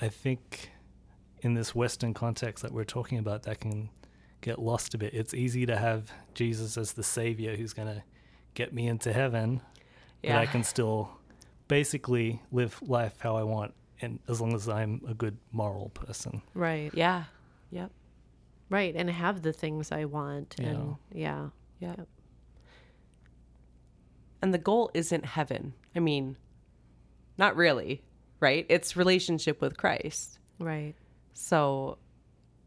[0.00, 0.70] I think
[1.42, 3.90] in this Western context that we're talking about, that can
[4.40, 5.12] get lost a bit.
[5.12, 8.02] It's easy to have Jesus as the savior who's going to
[8.54, 9.60] get me into heaven,
[10.22, 11.10] but I can still
[11.68, 16.42] basically live life how I want, and as long as I'm a good moral person.
[16.54, 16.90] Right.
[16.94, 17.24] Yeah.
[17.70, 17.90] Yep.
[18.70, 18.94] Right.
[18.96, 20.56] And have the things I want.
[20.58, 21.48] And yeah.
[21.80, 21.96] Yeah.
[24.42, 25.74] And the goal isn't heaven.
[25.94, 26.36] I mean,
[27.38, 28.02] not really,
[28.40, 28.66] right?
[28.68, 30.38] It's relationship with Christ.
[30.58, 30.94] Right.
[31.34, 31.98] So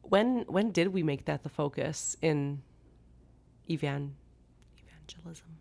[0.02, 2.62] when when did we make that the focus in
[3.70, 4.16] evan
[4.78, 5.61] evangelism?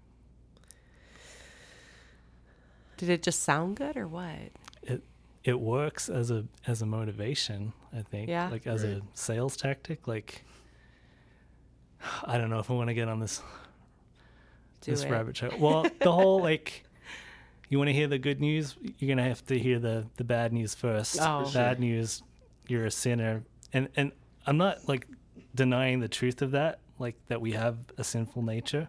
[3.00, 4.50] Did it just sound good or what?
[4.82, 5.02] It
[5.42, 8.28] it works as a as a motivation, I think.
[8.28, 8.50] Yeah.
[8.50, 10.06] Like as a sales tactic.
[10.06, 10.44] Like
[12.24, 13.40] I don't know if I want to get on this
[14.82, 15.10] Do this it.
[15.10, 15.52] rabbit trail.
[15.58, 16.84] Well, the whole like,
[17.70, 20.52] you want to hear the good news, you're gonna have to hear the the bad
[20.52, 21.18] news first.
[21.20, 21.46] Oh.
[21.46, 22.22] For Bad news,
[22.68, 24.12] you're a sinner, and and
[24.46, 25.06] I'm not like
[25.54, 28.88] denying the truth of that, like that we have a sinful nature,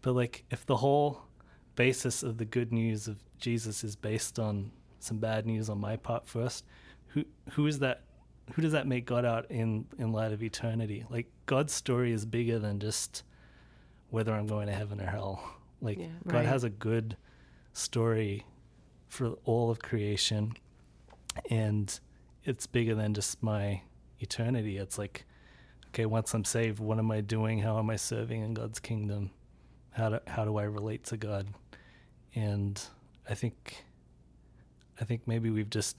[0.00, 1.24] but like if the whole
[1.76, 5.96] basis of the good news of Jesus is based on some bad news on my
[5.96, 6.64] part first,
[7.08, 8.02] who who is that?
[8.54, 11.04] Who does that make God out in in light of eternity?
[11.08, 13.22] Like God's story is bigger than just
[14.10, 15.42] whether I'm going to heaven or hell.
[15.80, 16.06] Like Yeah.
[16.26, 16.46] God Right.
[16.46, 17.16] has a good
[17.72, 18.44] story
[19.08, 20.52] for all of creation
[21.48, 21.98] and
[22.44, 23.82] it's bigger than just my
[24.18, 24.76] eternity.
[24.78, 25.24] It's like
[25.88, 27.60] okay, once I'm saved, what am I doing?
[27.60, 29.30] How am I serving in God's kingdom?
[29.92, 31.48] How do how do I relate to God?
[32.34, 32.80] And
[33.28, 33.84] I think
[35.00, 35.96] I think maybe we've just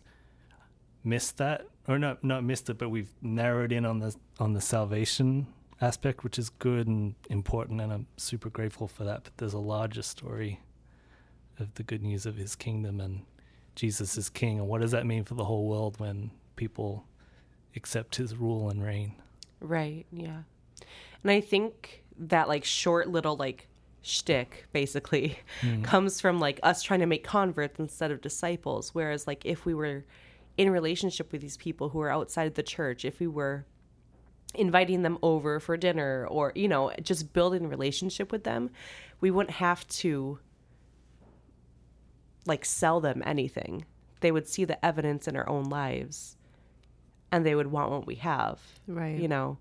[1.04, 4.62] missed that or not not missed it, but we've narrowed in on the on the
[4.62, 5.47] salvation
[5.82, 9.23] aspect, which is good and important, and I'm super grateful for that.
[9.23, 10.60] But there's a larger story
[11.60, 13.21] of the good news of His kingdom and
[13.75, 17.06] Jesus is King, and what does that mean for the whole world when people
[17.75, 19.13] accept His rule and reign?
[19.60, 20.06] Right.
[20.12, 20.43] Yeah.
[21.23, 23.67] And I think that like short little like
[24.02, 25.38] shtick basically
[25.84, 28.94] comes from like us trying to make converts instead of disciples.
[28.96, 30.06] Whereas like if we were
[30.58, 33.66] in relationship with these people who are outside the church, if we were
[34.56, 38.70] inviting them over for dinner or you know just building relationship with them,
[39.22, 40.40] we wouldn't have to
[42.46, 43.86] like sell them anything.
[44.22, 46.36] They would see the evidence in our own lives
[47.32, 49.18] and they would want what we have Right.
[49.18, 49.58] you know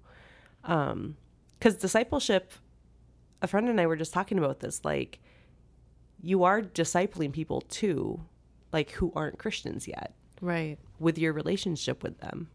[0.65, 1.17] um
[1.59, 2.53] because discipleship
[3.43, 5.19] a friend and i were just talking about this like
[6.23, 8.21] you are discipling people too
[8.73, 10.79] like who aren't christians yet Right.
[10.99, 12.49] with your relationship with them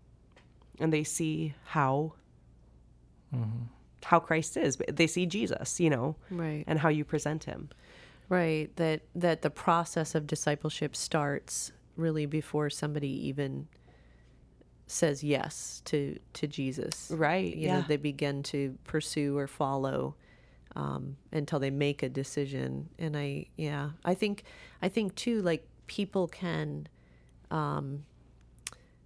[0.79, 2.13] and they see how
[3.33, 3.63] mm-hmm.
[4.05, 6.63] how christ is they see jesus you know Right.
[6.67, 7.69] and how you present him
[8.27, 8.75] Right.
[8.77, 13.67] That that the process of discipleship starts really before somebody even
[14.87, 17.11] says yes to to Jesus.
[17.13, 20.15] Right, You know, they begin to pursue or follow
[20.75, 22.89] um, until they make a decision.
[22.99, 24.43] And I yeah, I think
[24.81, 26.87] I think too like people can
[27.51, 28.05] um,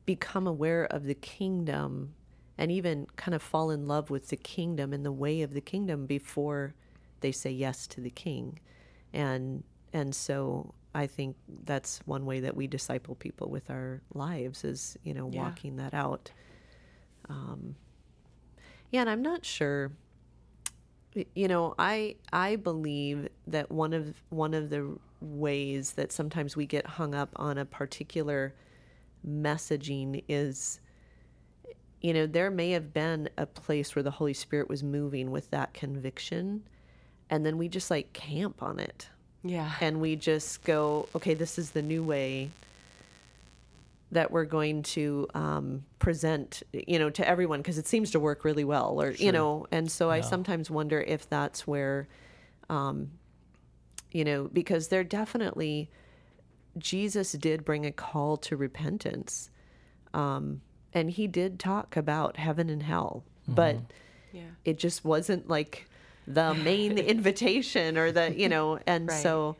[0.05, 2.13] become aware of the kingdom
[2.57, 5.61] and even kind of fall in love with the kingdom and the way of the
[5.61, 6.73] kingdom before
[7.21, 8.59] they say yes to the king
[9.13, 14.63] and and so i think that's one way that we disciple people with our lives
[14.63, 15.43] is you know Yeah.
[15.43, 16.31] walking that out
[17.29, 17.75] um
[18.91, 19.91] yeah and i'm not sure
[21.35, 26.65] you know i i believe that one of one of the ways that sometimes we
[26.65, 28.53] get hung up on a particular
[29.27, 30.79] messaging is
[32.01, 35.49] you know there may have been a place where the holy spirit was moving with
[35.51, 36.63] that conviction
[37.29, 39.09] and then we just like camp on it
[39.43, 39.71] Yeah.
[39.81, 42.51] and we just go okay this is the new way
[44.11, 48.43] that we're going to um, present you know to everyone because it seems to work
[48.43, 52.07] really well or you know and so i sometimes wonder if that's where
[52.69, 53.11] um,
[54.11, 55.89] you know because there definitely
[56.77, 59.49] jesus did bring a call to repentance
[60.13, 60.61] um,
[60.93, 63.77] and he did talk about heaven and hell but
[64.31, 64.49] Yeah.
[64.65, 65.87] it just wasn't like
[66.25, 69.21] the main invitation or the you know and Right.
[69.21, 69.55] so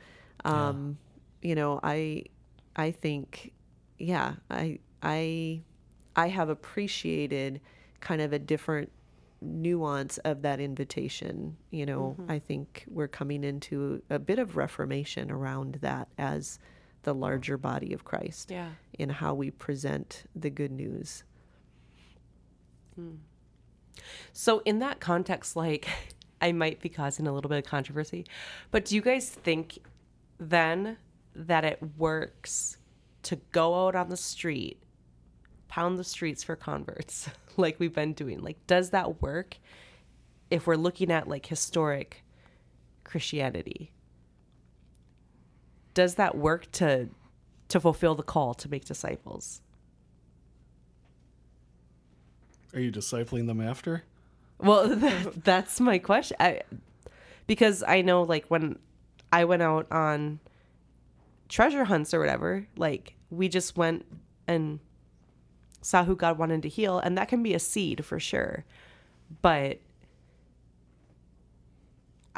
[0.45, 0.97] um
[1.41, 2.23] you know i
[2.75, 3.51] i think
[3.99, 5.62] yeah i i
[6.15, 7.62] i have appreciated
[7.99, 8.91] kind of a different
[9.41, 12.31] nuance of that invitation you know mm-hmm.
[12.31, 16.59] i think we're coming into a bit of reformation around that as
[17.03, 18.69] the larger body of christ Yeah.
[18.97, 21.23] in how we present the good news.
[22.95, 23.15] Hmm.
[24.33, 25.88] So in that context, like
[26.41, 28.25] I might be causing a little bit of controversy,
[28.71, 29.79] but do you guys think
[30.39, 30.97] then
[31.35, 32.77] that it works
[33.23, 34.82] to go out on the street,
[35.67, 38.41] pound the streets for converts, like we've been doing?
[38.41, 39.58] Like, does that work
[40.49, 42.23] if we're looking at like historic
[43.03, 43.91] Christianity?
[45.93, 47.10] Does that work to
[47.69, 49.62] to fulfill the call to make disciples?
[52.73, 54.03] Are you discipling them after?
[54.60, 56.38] Well, that, that's my question.
[56.39, 56.62] I,
[57.47, 58.77] because I know, like, when
[59.32, 60.39] I went out on
[61.49, 64.05] treasure hunts or whatever, like, we just went
[64.47, 64.79] and
[65.81, 68.65] saw who God wanted to heal, and that can be a seed for sure.
[69.41, 69.79] But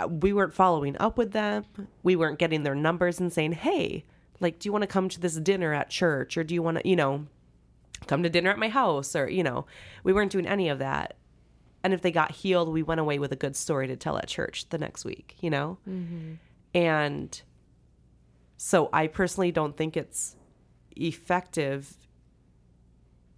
[0.10, 1.65] we weren't following up with them.
[2.02, 4.04] We weren't getting their numbers and saying, hey,
[4.39, 6.38] like, do you want to come to this dinner at church?
[6.38, 7.28] Or do you want to, you know,
[8.08, 9.15] come to dinner at my house?
[9.15, 9.67] Or, you know,
[10.04, 11.15] we weren't doing any of that
[11.84, 14.28] and if they got healed we went away with a good story to tell at
[14.28, 16.34] church the next week you know mm-hmm.
[16.74, 17.41] and
[18.63, 20.36] so i personally don't think it's
[20.95, 21.97] effective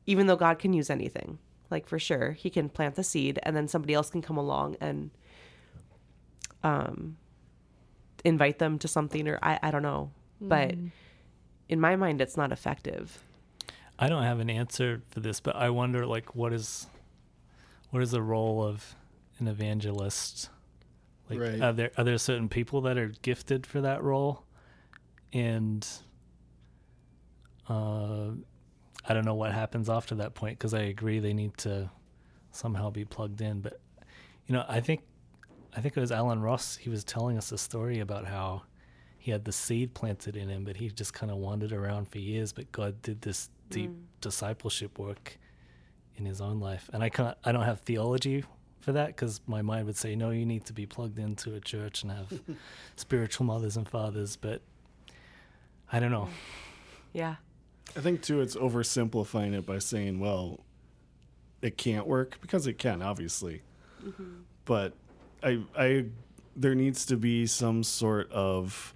[0.05, 1.39] even though god can use anything
[1.71, 4.75] like for sure he can plant the seed and then somebody else can come along
[4.81, 5.11] and
[6.61, 7.15] um
[8.25, 10.75] invite them to something or i, I don't know but
[11.69, 13.23] in my mind it's not effective
[13.97, 16.87] I don't have an answer for this, but I wonder like what is
[17.91, 18.95] what is the role of
[19.39, 20.49] an evangelist?
[21.29, 21.61] Like Right.
[21.61, 24.43] are there are there certain people that are gifted for that role?
[25.33, 25.87] And
[27.67, 28.31] uh
[29.05, 31.89] I don't know what happens after that point because I agree they need to
[32.51, 33.81] somehow be plugged in, but
[34.47, 35.01] you know, I think
[35.75, 38.63] I think it was Alan Ross, he was telling us a story about how
[39.17, 42.19] he had the seed planted in him, but he just kind of wandered around for
[42.19, 42.53] years.
[42.53, 43.91] But God did this deep
[44.21, 45.39] discipleship work
[46.15, 48.43] in his own life, and I can't, I don't have theology
[48.81, 51.59] for that because my mind would say, no, you need to be plugged into a
[51.59, 52.41] church and have
[52.95, 54.35] spiritual mothers and fathers.
[54.35, 54.61] But
[55.93, 56.27] I don't know.
[57.13, 57.35] yeah
[57.95, 60.59] I think too it's oversimplifying it by saying, well,
[61.61, 63.61] it can't work because it can, obviously.
[64.03, 64.41] Mm-hmm.
[64.65, 64.93] But
[65.43, 66.05] I I
[66.55, 68.93] there needs to be some sort of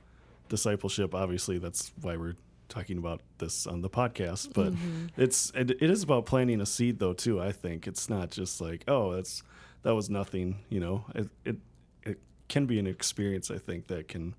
[0.50, 1.14] discipleship.
[1.14, 2.36] Obviously, that's why we're
[2.70, 4.54] talking about this on the podcast.
[4.54, 5.08] But mm-hmm.
[5.22, 7.40] it's it, it is about planting a seed though too.
[7.40, 9.44] I think it's not just like oh that's
[9.84, 10.60] that was nothing.
[10.70, 11.56] You know, it it,
[12.04, 13.52] it can be an experience.
[13.52, 14.36] I think that can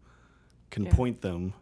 [0.71, 0.95] can Yeah.
[0.95, 1.55] point them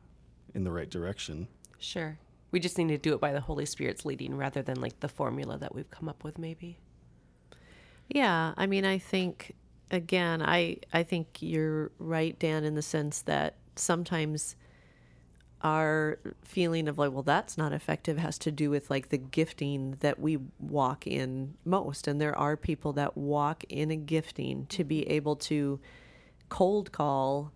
[0.56, 1.46] in the right direction.
[1.78, 2.18] Sure.
[2.50, 5.08] We just need to do it by the Holy Spirit's leading rather than like the
[5.08, 6.78] formula that we've come up with, maybe.
[8.08, 9.54] Yeah, I mean, I think
[9.90, 14.56] again, I I think you're right, Dan, in the sense that sometimes
[15.60, 19.96] our feeling of like, well, that's not effective has to do with like the gifting
[20.00, 24.84] that we walk in most, and there are people that walk in a gifting to
[24.84, 25.78] be able to
[26.48, 27.52] cold call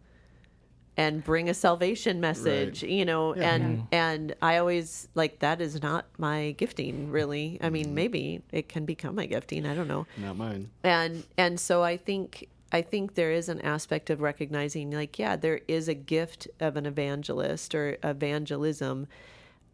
[1.00, 6.04] and bring a salvation message you know and and i always like that is not
[6.18, 7.58] my gifting really.
[7.62, 10.06] I mean maybe it can become my gifting i don't know.
[10.18, 10.70] Not mine.
[10.84, 15.36] and and so i think i think there is an aspect of recognizing like yeah
[15.36, 19.06] there is a gift of an evangelist or evangelism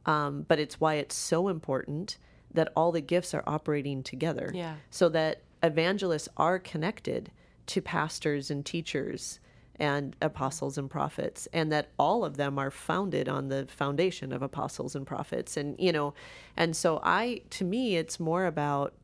[0.06, 2.16] um, but it's why it's so important
[2.54, 4.52] that all the gifts are operating together.
[4.54, 4.76] Yeah.
[4.90, 7.32] so that evangelists are connected
[7.66, 9.40] to pastors and teachers
[9.78, 14.42] and apostles and prophets and that all of them are founded on the foundation of
[14.42, 15.56] apostles and prophets.
[15.56, 16.14] And you know
[16.56, 18.94] and so i to me it's more about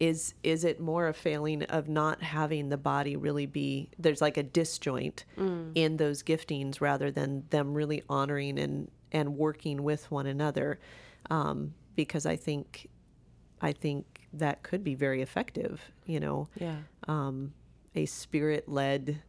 [0.00, 4.36] is is it more a failing of not having the body really be there's like
[4.36, 5.24] a disjoint
[5.74, 10.78] in those giftings rather than them really honoring and and working with one another
[11.30, 12.88] um, because I think
[13.60, 16.48] I think that could be very effective you know?
[16.58, 16.76] Yeah.
[17.08, 17.52] um,
[17.94, 19.20] a spirit led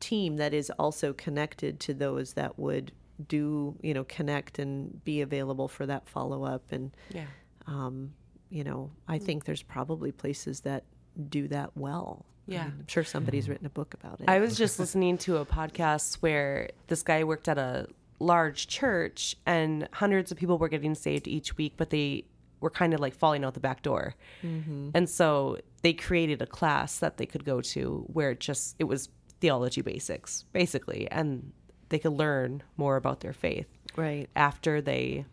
[0.00, 2.92] team that is also connected to those that would
[3.28, 7.26] do you know connect and be available for that follow up and Yeah.
[7.66, 8.14] um,
[8.48, 9.22] you know i mm.
[9.22, 10.84] think there's probably places that
[11.28, 12.64] do that well I Yeah.
[12.64, 13.52] mean, i'm sure somebody's mm-hmm.
[13.52, 17.24] written a book about it I was just listening to a podcast where this guy
[17.24, 17.86] worked at a
[18.20, 22.24] large church and hundreds of people were getting saved each week, but they
[22.60, 24.14] were kind of like falling out the back door.
[24.42, 24.90] Mm-hmm.
[24.94, 28.84] And so they created a class that they could go to where it just it
[28.84, 29.08] was
[29.40, 31.52] theology basics basically and
[31.88, 33.66] they could learn more about their faith
[33.96, 34.28] right.
[34.36, 35.24] after they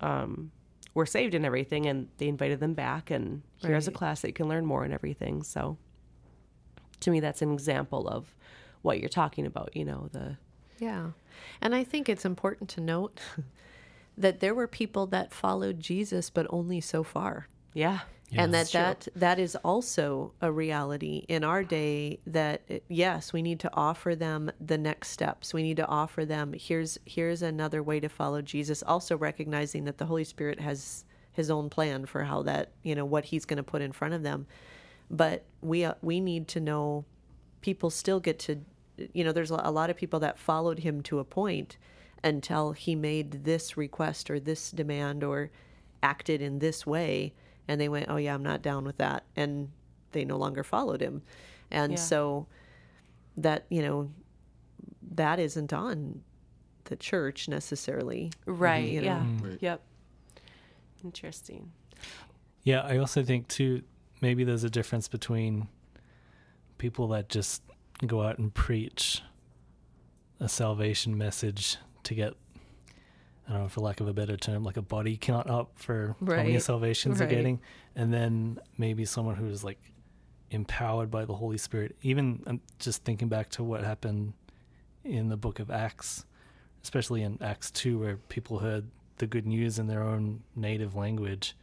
[0.00, 0.50] um,
[0.94, 4.34] were saved and everything and they invited them back and here's a class that you
[4.34, 5.42] can learn more and everything.
[5.42, 5.76] So
[7.00, 8.34] to me that's an example of
[8.82, 10.36] what you're talking about you know the
[10.78, 11.10] yeah.
[11.60, 13.20] And i think it's important to note
[14.18, 17.48] that there were people that followed jesus but only so far
[17.78, 18.00] yeah.
[18.36, 23.32] And that That's that that is also a reality in our day that uh, yes
[23.32, 25.54] we need to offer them the next steps.
[25.54, 29.96] We need to offer them here's here's another way to follow jesus also recognizing that
[29.96, 31.06] the holy spirit has
[31.38, 34.12] his own plan for how that you know what he's going to put in front
[34.12, 34.46] of them.
[35.08, 37.04] But we uh, we need to know
[37.60, 38.58] people still get to
[39.14, 41.76] you know there's a lot of people that followed him to a point
[42.24, 45.52] until he made this request or this demand or
[46.02, 47.32] acted in this way
[47.68, 49.68] and they went oh yeah i'm not down with that and
[50.12, 51.22] they no longer followed him
[51.70, 51.98] and Yeah.
[51.98, 52.46] so
[53.36, 54.10] that you know
[55.12, 56.22] that isn't on
[56.84, 59.06] the church necessarily right you know.
[59.06, 59.58] yeah Right.
[59.60, 59.82] yep
[61.04, 61.70] interesting
[62.64, 63.82] Yeah, I also think too
[64.20, 65.68] maybe there's a difference between
[66.78, 67.62] people that just
[68.06, 69.22] go out and preach
[70.40, 72.34] a salvation message to get
[73.48, 76.16] I don't know, for lack of a better term, like a body count up for
[76.20, 77.28] how many salvations right.
[77.28, 77.60] they're getting.
[77.96, 79.80] And then maybe someone who's like
[80.50, 81.96] empowered by the Holy Spirit.
[82.02, 84.34] Even I'm just thinking back to what happened
[85.04, 86.26] in the book of Acts,
[86.82, 88.86] especially in Acts 2, where people heard
[89.16, 91.56] the good news in their own native language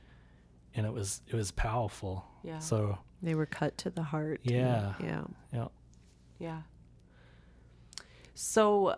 [0.76, 2.26] and it was it was powerful.
[2.44, 2.60] Yeah.
[2.60, 4.94] So they were cut to the heart and- Yeah.
[5.00, 5.24] yeah
[5.54, 5.68] yeah.
[6.40, 6.62] Yeah.
[8.34, 8.98] So,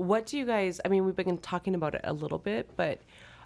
[0.00, 0.80] what do you guys?
[0.82, 3.00] I mean, we've been talking about it a little bit, but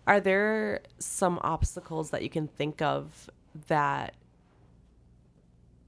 [0.06, 3.28] are there some obstacles that you can think of
[3.66, 4.14] that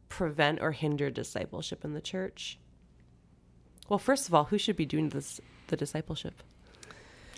[0.09, 2.59] prevent or hinder discipleship in the church?
[3.89, 6.43] Well, first of all, who should be doing this the discipleship?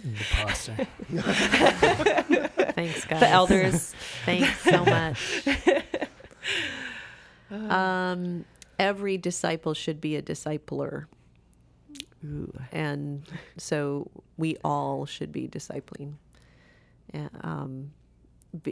[0.03, 0.87] The pastor.
[2.73, 3.95] thanks guys The elders.
[4.25, 5.49] Thanks so much.
[7.51, 8.45] um,
[8.79, 11.07] every disciple should be a discipler.
[12.73, 13.25] And
[13.57, 16.15] so we all should be discipling.
[17.11, 17.91] And, um,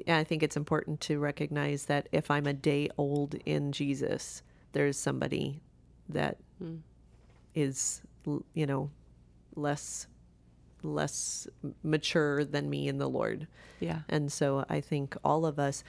[0.09, 4.43] I think it's important to recognize that if I'm a day old in Jesus,
[4.73, 5.61] there's somebody
[6.09, 6.39] that
[7.55, 8.91] is, l- you know,
[9.55, 10.07] less
[10.83, 11.49] less
[11.83, 13.47] mature than me in the Lord.
[13.81, 14.01] Yeah.
[14.09, 15.83] And so I think all of us,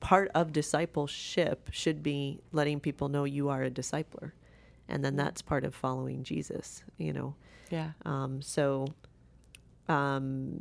[0.00, 4.32] part of discipleship should be letting people know you are a discipler.
[4.88, 7.34] And then that's part of following Jesus, you know.
[7.70, 7.90] Yeah.
[8.04, 8.86] Um, so,
[9.88, 10.60] um,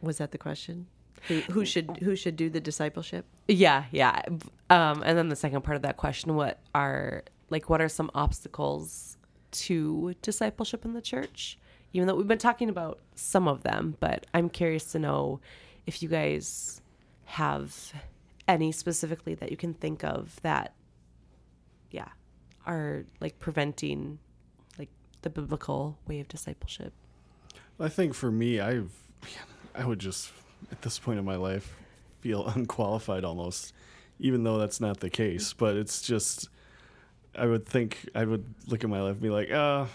[0.00, 0.86] was that the question?
[1.28, 3.26] Who, who should who should do the discipleship?
[3.46, 4.22] Yeah, yeah.
[4.70, 8.10] Um, and then the second part of that question, what are like what are some
[8.14, 9.18] obstacles
[9.50, 11.58] to discipleship in the church?
[11.92, 15.40] Even though we've been talking about some of them, but I'm curious to know
[15.86, 16.80] if you guys
[17.24, 17.92] have
[18.48, 20.72] any specifically that you can think of that
[21.90, 22.08] yeah,
[22.66, 24.18] are like preventing
[24.78, 24.88] like
[25.22, 26.92] the biblical way of discipleship.
[27.78, 28.90] I think for me, I've,
[29.74, 30.30] I would just,
[30.70, 31.74] at this point in my life,
[32.20, 33.72] feel unqualified almost,
[34.18, 35.52] even though that's not the case.
[35.54, 36.48] But it's just,
[37.34, 39.86] I would think, I would look at my life and be like, uh,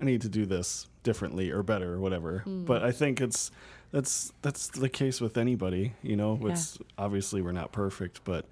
[0.00, 2.42] I need to do this differently or better or whatever.
[2.46, 3.50] But I think it's,
[3.90, 8.46] that's, that's the case with anybody, you know, it's obviously we're not perfect, but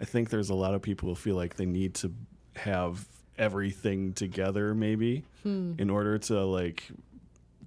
[0.00, 2.12] I think there's a lot of people who feel like they need to
[2.56, 5.24] have everything together maybe
[5.78, 6.84] in order to like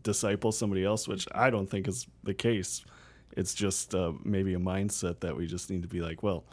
[0.03, 2.83] disciple somebody else, which I don't think is the case.
[3.35, 6.43] It's just uh, maybe a mindset that we just need to be like, well,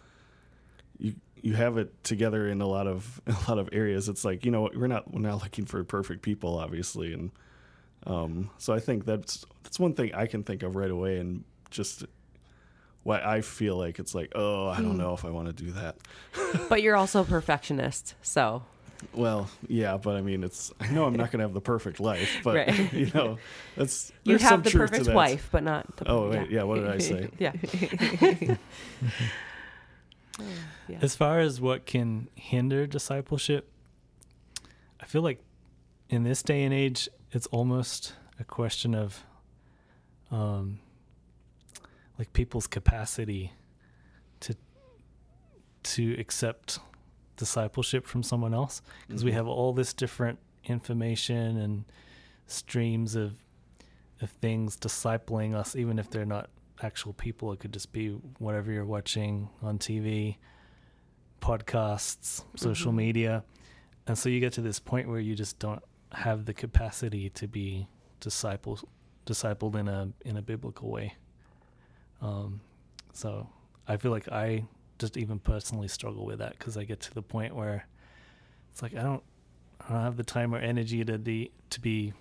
[0.98, 4.08] you you have it together in a lot of a lot of areas.
[4.08, 7.30] It's like you know we're not we're not looking for perfect people, obviously, and
[8.06, 11.44] um, so I think that's that's one thing I can think of right away, and
[11.70, 12.04] just
[13.04, 14.82] why I feel like it's like, oh, I Hmm.
[14.82, 15.96] don't know if I want to do that.
[16.68, 18.62] But you're also a perfectionist, so
[19.12, 22.00] Well, yeah, but I mean, it's I know I'm not going to have the perfect
[22.00, 22.92] life, but Right.
[22.92, 23.38] you know,
[23.76, 25.96] that's you have some the truth perfect wife, but not.
[25.96, 26.62] The, Oh wait, yeah.
[26.64, 27.28] What did I say?
[27.38, 27.52] yeah.
[30.88, 30.98] yeah.
[31.00, 33.70] As far as what can hinder discipleship,
[35.00, 35.40] I feel like
[36.08, 39.22] in this day and age, it's almost a question of
[40.30, 40.80] um,
[42.18, 43.52] like people's capacity
[44.40, 44.54] to
[45.82, 46.78] to accept
[47.36, 48.82] discipleship from someone else.
[49.06, 49.38] Because we mm-hmm.
[49.38, 51.84] have all this different information and
[52.46, 53.34] streams of
[54.20, 56.48] of things discipling us even if they're not
[56.82, 57.52] actual people.
[57.52, 60.36] It could just be whatever you're watching on TV
[61.40, 62.96] podcasts social mm-hmm.
[62.96, 63.44] media.
[64.06, 67.48] And so you get to this point where you just don't have the capacity to
[67.48, 67.88] be
[68.20, 68.84] disciples
[69.26, 71.14] discipled in a in a biblical way
[72.24, 72.60] um
[73.12, 73.48] so
[73.86, 74.64] i feel like i
[74.98, 77.86] just even personally struggle with that because i get to the point where
[78.72, 79.22] it's like i don't
[79.86, 82.12] i don't have the time or energy to be to be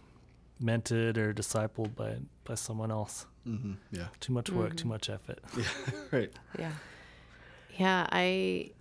[0.62, 3.26] mentored or discipled by by someone else.
[3.44, 5.40] Hmm Yeah, too much work too much effort.
[5.58, 5.64] Yeah,
[6.12, 6.32] right.
[6.58, 6.72] Yeah.
[7.78, 8.72] Yeah, I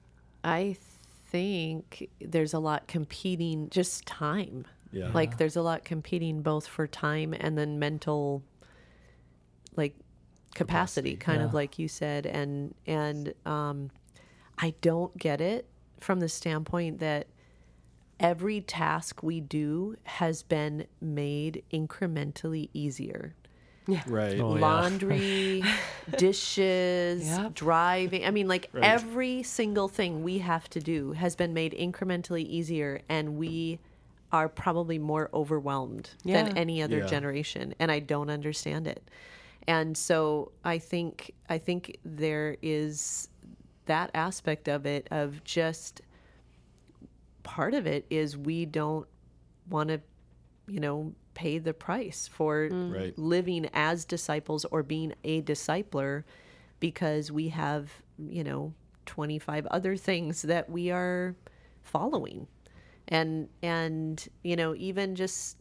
[0.44, 0.76] I
[1.30, 4.66] think there's a lot competing just time.
[4.92, 8.42] Yeah, Like there's a lot competing both for time and then mental
[9.76, 9.94] like
[10.54, 13.90] capacity, Capacity, kind of like you said and and um
[14.58, 15.66] I don't get it
[16.00, 17.26] from the standpoint that
[18.20, 23.34] every task we do has been made incrementally easier.
[24.06, 24.38] right.
[24.40, 24.60] Oh, yeah.
[24.60, 25.64] laundry,
[26.18, 27.54] dishes, Yep.
[27.54, 28.24] driving.
[28.24, 28.84] I mean, like Right.
[28.84, 33.80] every single thing we have to do has been made incrementally easier, and we
[34.30, 36.44] are probably more overwhelmed Yeah.
[36.44, 37.06] than any other Yeah.
[37.06, 37.74] generation.
[37.78, 39.02] And I don't understand it.
[39.68, 43.28] And so I think I think there is
[43.86, 46.02] that aspect of it of just
[47.42, 49.06] part of it is we don't
[49.68, 50.00] want to
[50.68, 52.94] you know pay the price for mm.
[52.94, 53.18] Right.
[53.18, 56.24] living as disciples or being a discipler
[56.80, 58.74] because we have you know
[59.06, 61.34] 25 other things that we are
[61.82, 62.46] following
[63.08, 65.56] and and you know even just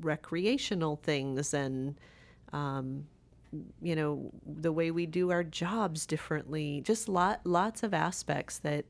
[0.00, 1.96] recreational things and
[2.52, 3.06] um,
[3.82, 8.84] you know the way we do our jobs differently just lot lots of aspects that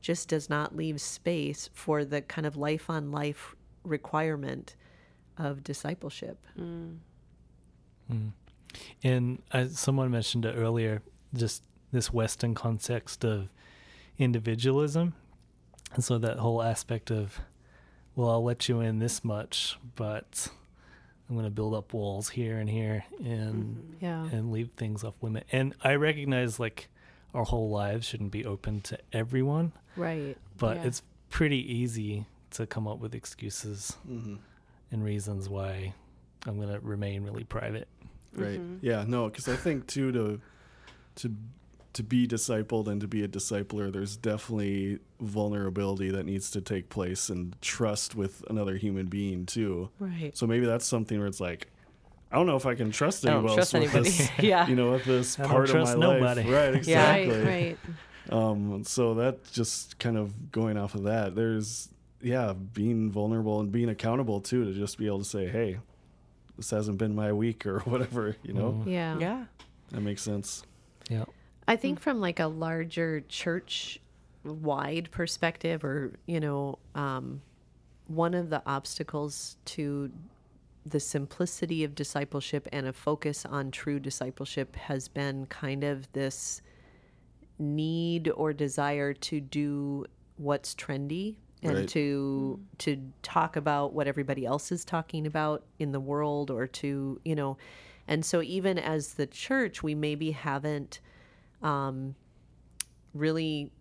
[0.00, 4.76] just does not leave space for the kind of life on life requirement
[5.36, 6.38] of discipleship
[9.02, 11.02] And as someone mentioned it earlier,
[11.34, 13.50] just this Western context of
[14.18, 15.14] individualism.
[15.94, 17.40] And so that whole aspect of,
[18.14, 20.48] well, I'll let you in this much, but
[21.28, 25.14] I'm going to build up walls here and here and yeah and leave things off
[25.22, 25.46] limit.
[25.52, 26.88] And I recognize like
[27.34, 30.84] our whole lives shouldn't be open to everyone, right but Yeah.
[30.84, 34.36] it's pretty easy to come up with excuses hmm
[34.90, 35.92] and reasons why
[36.46, 37.88] I'm going to remain really private.
[38.32, 38.60] Right.
[38.80, 39.04] Yeah.
[39.06, 40.40] No, because I think too to
[41.16, 41.34] to
[41.94, 46.88] to be discipled and to be a discipler, there's definitely vulnerability that needs to take
[46.90, 49.88] place and trust with another human being too.
[49.98, 51.68] right So maybe that's something where it's like,
[52.30, 54.10] I don't know if I can trust I don't anyone trust else with anybody.
[54.10, 54.66] this, yeah.
[54.68, 56.42] you know, with this I don't part of trust my nobody.
[56.42, 56.52] life.
[56.52, 56.74] Right.
[56.74, 57.36] Exactly.
[57.42, 57.78] right right
[58.30, 61.88] Um, so that just kind of going off of that, there's
[62.20, 65.78] yeah, being vulnerable and being accountable too to just be able to say, hey,
[66.56, 68.82] this hasn't been my week or whatever, you know.
[68.86, 69.44] yeah Yeah.
[69.92, 70.62] That makes sense.
[71.08, 71.24] Yeah.
[71.68, 74.00] I think from like a larger church
[74.44, 77.42] wide perspective or you know um,
[78.06, 80.10] one of the obstacles to
[80.86, 86.62] the simplicity of discipleship and a focus on true discipleship has been kind of this
[87.58, 90.06] need or desire to do
[90.36, 91.88] what's trendy and Right.
[91.88, 97.20] to to talk about what everybody else is talking about in the world or to
[97.24, 97.58] you know.
[98.06, 101.00] And so even as the church we maybe haven't
[101.62, 102.14] um,
[103.14, 103.72] really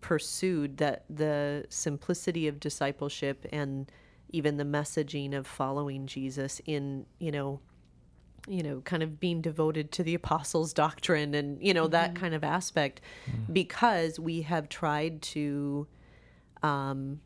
[0.00, 3.90] pursued that the simplicity of discipleship and
[4.30, 7.60] even the messaging of following Jesus in you know
[8.46, 12.34] you know kind of being devoted to the apostles doctrine and you know that kind
[12.34, 13.00] of aspect.
[13.52, 15.86] Because we have tried to
[16.62, 17.20] um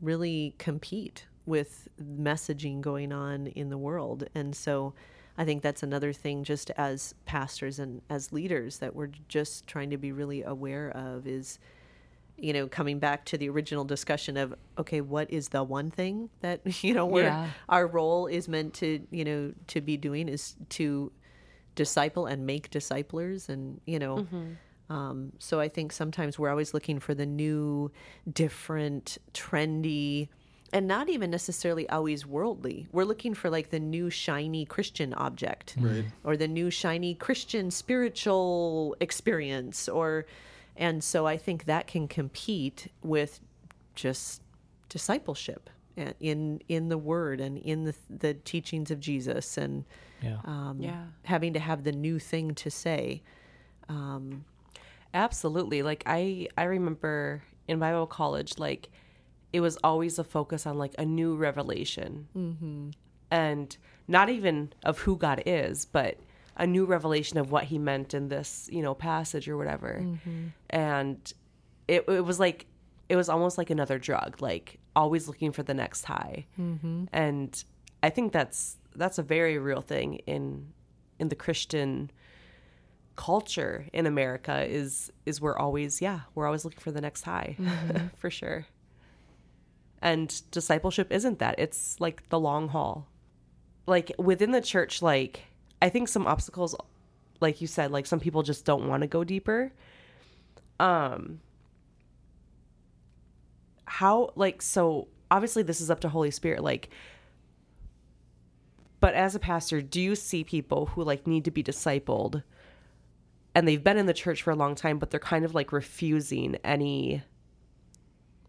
[0.00, 4.24] really compete with messaging going on in the world.
[4.34, 4.94] And so
[5.36, 9.90] I think that's another thing just as pastors and as leaders that we're just trying
[9.90, 11.58] to be really aware of is
[12.36, 16.28] you know coming back to the original discussion of okay what is the one thing
[16.40, 17.48] that you know where Yeah.
[17.68, 21.12] our role is meant to you know to be doing is to
[21.76, 24.26] disciple and make disciplers and you know
[24.90, 27.90] um, so i think sometimes we're always looking for the new
[28.32, 30.28] different trendy
[30.74, 35.76] and not even necessarily always worldly we're looking for like the new shiny christian object
[35.80, 36.04] Right.
[36.24, 40.26] or the new shiny christian spiritual experience or
[40.76, 43.40] and so i think that can compete with
[43.94, 44.42] just
[44.88, 45.70] discipleship
[46.20, 49.84] in in the word and in the the teachings of jesus and
[50.22, 50.38] Yeah.
[50.44, 51.04] um, Yeah.
[51.24, 53.22] having to have the new thing to say.
[55.12, 55.82] Absolutely.
[55.82, 58.90] Like I I remember in Bible college, like
[59.54, 62.90] it was always a focus on like a new revelation, mm-hmm.
[63.30, 63.76] and
[64.08, 66.18] not even of who God is, but
[66.56, 70.04] a new revelation of what He meant in this you know passage or whatever.
[70.70, 71.32] And
[71.86, 72.66] it it was like
[73.08, 76.46] it was almost like another drug, like always looking for the next high.
[76.58, 77.04] Mm-hmm.
[77.12, 77.64] And
[78.02, 80.72] I think that's that's a very real thing in
[81.20, 82.10] in the Christian
[83.14, 87.56] culture in America is is we're always yeah we're always looking for the next high
[88.16, 88.66] for sure.
[90.04, 91.54] And discipleship isn't that.
[91.58, 93.08] It's like the long haul.
[93.86, 95.40] Like within the church like
[95.82, 96.76] I think some obstacles
[97.40, 99.72] like you said like some people just don't want to go deeper.
[100.78, 101.40] Um
[103.86, 106.90] how like so obviously this is up to Holy Spirit like
[109.00, 112.42] but as a pastor, do you see people who like need to be discipled
[113.54, 115.72] and they've been in the church for a long time, but they're kind of like
[115.72, 117.22] refusing any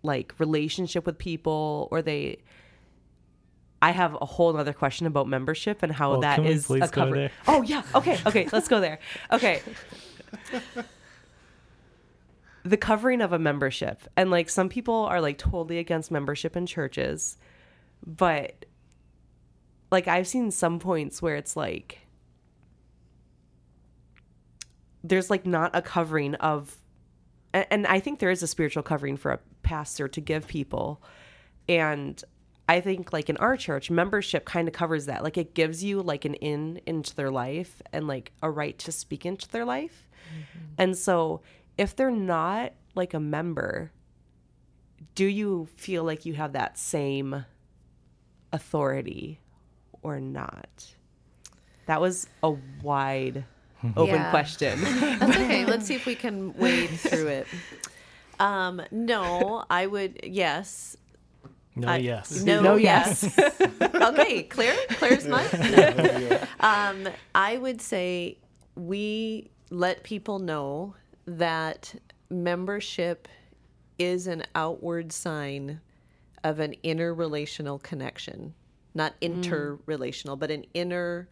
[0.05, 2.37] like relationship with people or they
[3.81, 7.29] I have a whole other question about membership and how Well, that please a cover.
[7.47, 7.83] Oh yeah.
[7.93, 8.17] Okay.
[8.25, 8.47] Okay.
[8.51, 8.99] Let's go there.
[9.31, 9.61] Okay.
[12.63, 14.01] the covering of a membership.
[14.17, 17.37] And like some people are like totally against membership in churches,
[18.05, 18.65] but
[19.91, 21.99] like I've seen some points where it's like
[25.03, 26.77] there's like not a covering of
[27.55, 31.01] and I think there is a spiritual covering for a pastor to give people.
[31.69, 32.21] And
[32.67, 35.23] I think like in our church, membership kind of covers that.
[35.23, 38.91] Like it gives you like an in into their life and like a right to
[38.91, 40.07] speak into their life.
[40.27, 40.65] Mm-hmm.
[40.77, 41.41] And so
[41.77, 43.91] if they're not like a member,
[45.13, 47.45] do you feel like you have that same
[48.51, 49.39] authority
[50.01, 50.95] or not?
[51.85, 53.45] That was a wide
[53.95, 54.29] open Yeah.
[54.31, 54.81] question.
[55.19, 55.65] That's okay.
[55.65, 57.47] Let's see if we can wade through it.
[58.39, 60.97] Um, no, I would yes.
[61.75, 62.41] No, I- yes.
[62.43, 63.37] No, No, yes.
[63.81, 66.47] okay, clear, clear as mud.
[66.59, 68.37] um, I would say
[68.75, 71.95] we let people know that
[72.29, 73.27] membership
[73.97, 75.79] is an outward sign
[76.43, 78.53] of an inner relational connection,
[78.93, 81.27] not interrelational, but an inner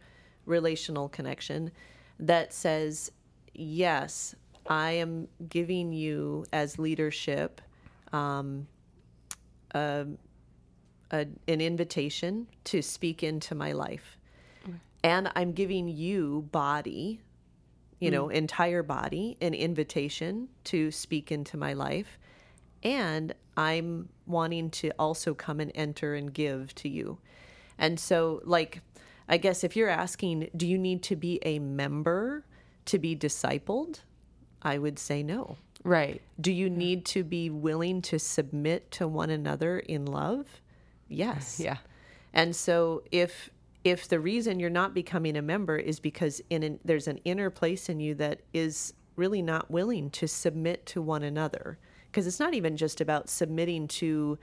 [0.46, 1.70] relational connection
[2.18, 3.10] that says,
[3.54, 4.34] yes,
[4.66, 7.60] I am giving you as leadership
[8.12, 8.66] um,
[9.74, 10.06] a,
[11.10, 14.18] a, an invitation to speak into my life.
[15.02, 17.20] And I'm giving you, body,
[18.00, 22.18] you know, entire body, an invitation to speak into my life.
[22.82, 27.18] And I'm wanting to also come and enter and give to you.
[27.76, 28.80] And so, like,
[29.28, 32.44] I guess if you're asking, do you need to be a member
[32.86, 34.00] to be discipled?
[34.62, 35.56] I would say no.
[35.84, 36.20] right.
[36.40, 40.46] Do you need to be willing to submit to one another in love?
[41.08, 41.60] Yes.
[41.64, 41.78] Yeah.
[42.32, 43.50] And so if
[43.84, 47.50] if the reason you're not becoming a member is because in an, there's an inner
[47.50, 52.40] place in you that is really not willing to submit to one another because it's
[52.40, 54.38] not even just about submitting to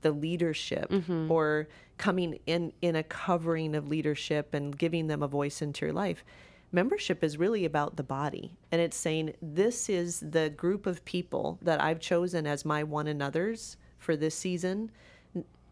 [0.00, 1.30] the leadership mm-hmm.
[1.30, 1.68] or
[1.98, 6.24] coming in in a covering of leadership and giving them a voice into your life.
[6.72, 11.58] Membership is really about the body and it's saying this is the group of people
[11.62, 14.90] that I've chosen as my one another's for this season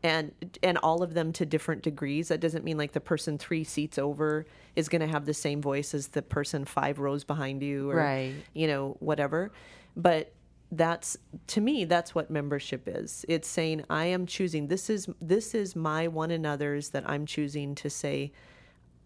[0.03, 2.29] and and all of them to different degrees.
[2.29, 4.47] That doesn't mean like the person 3 seats over
[4.77, 7.97] is going to have the same voice as the person 5 rows behind you or
[7.97, 8.35] Right.
[8.55, 9.51] you know whatever.
[9.97, 10.33] But
[10.77, 11.17] that's
[11.47, 15.77] to me that's what membership is it's saying i am choosing this is this is
[15.77, 18.33] my one another's that i'm choosing to say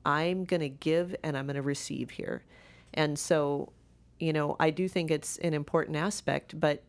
[0.06, 2.42] i'm going to give and i'm going to receive here
[2.94, 3.70] and so
[4.18, 6.82] you know i do think it's an important aspect but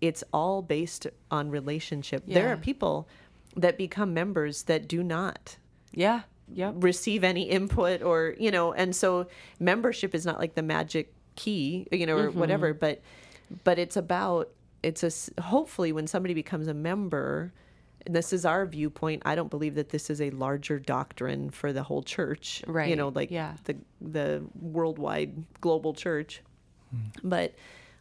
[0.00, 3.08] it's all based on relationship there are people
[3.56, 5.56] that become members that do not
[5.92, 6.22] Yeah.
[6.54, 6.74] Yep.
[6.78, 9.26] receive any input or you know and so
[9.58, 12.38] membership is not like the magic key you know or mm-hmm.
[12.38, 13.00] whatever but
[13.64, 14.50] but it's about
[14.82, 17.52] it's a hopefully when somebody becomes a member
[18.06, 19.22] and this is our viewpoint.
[19.24, 22.62] I don't believe that this is a larger doctrine for the whole church.
[22.66, 23.54] right You know, like yeah.
[23.64, 26.42] the the worldwide global church.
[26.90, 27.28] Hmm.
[27.28, 27.54] But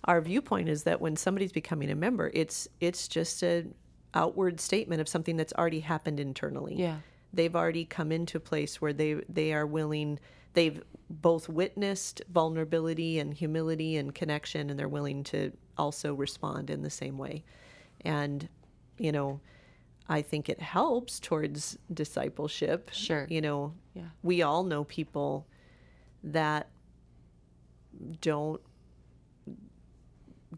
[0.05, 3.65] our viewpoint is that when somebody's becoming a member, it's it's just a
[4.13, 6.75] outward statement of something that's already happened internally.
[6.75, 6.97] Yeah.
[7.33, 10.19] They've already come into a place where they they are willing
[10.53, 16.81] they've both witnessed vulnerability and humility and connection and they're willing to also respond in
[16.81, 17.43] the same way.
[18.01, 18.49] And
[18.97, 19.39] you know,
[20.09, 22.89] I think it helps towards discipleship.
[22.93, 23.25] Sure.
[23.29, 24.09] You know, Yeah.
[24.23, 25.47] we all know people
[26.23, 26.69] that
[28.19, 28.61] don't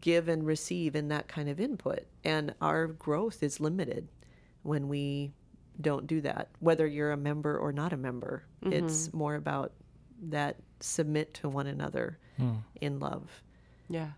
[0.00, 2.00] give and receive in that kind of input.
[2.24, 4.08] And our growth is limited
[4.62, 5.32] when we
[5.80, 8.44] don't do that, whether you're a member or not a member.
[8.62, 9.72] It's more about
[10.30, 12.18] that submit to one another
[12.80, 13.42] in love.
[13.88, 14.10] Yeah.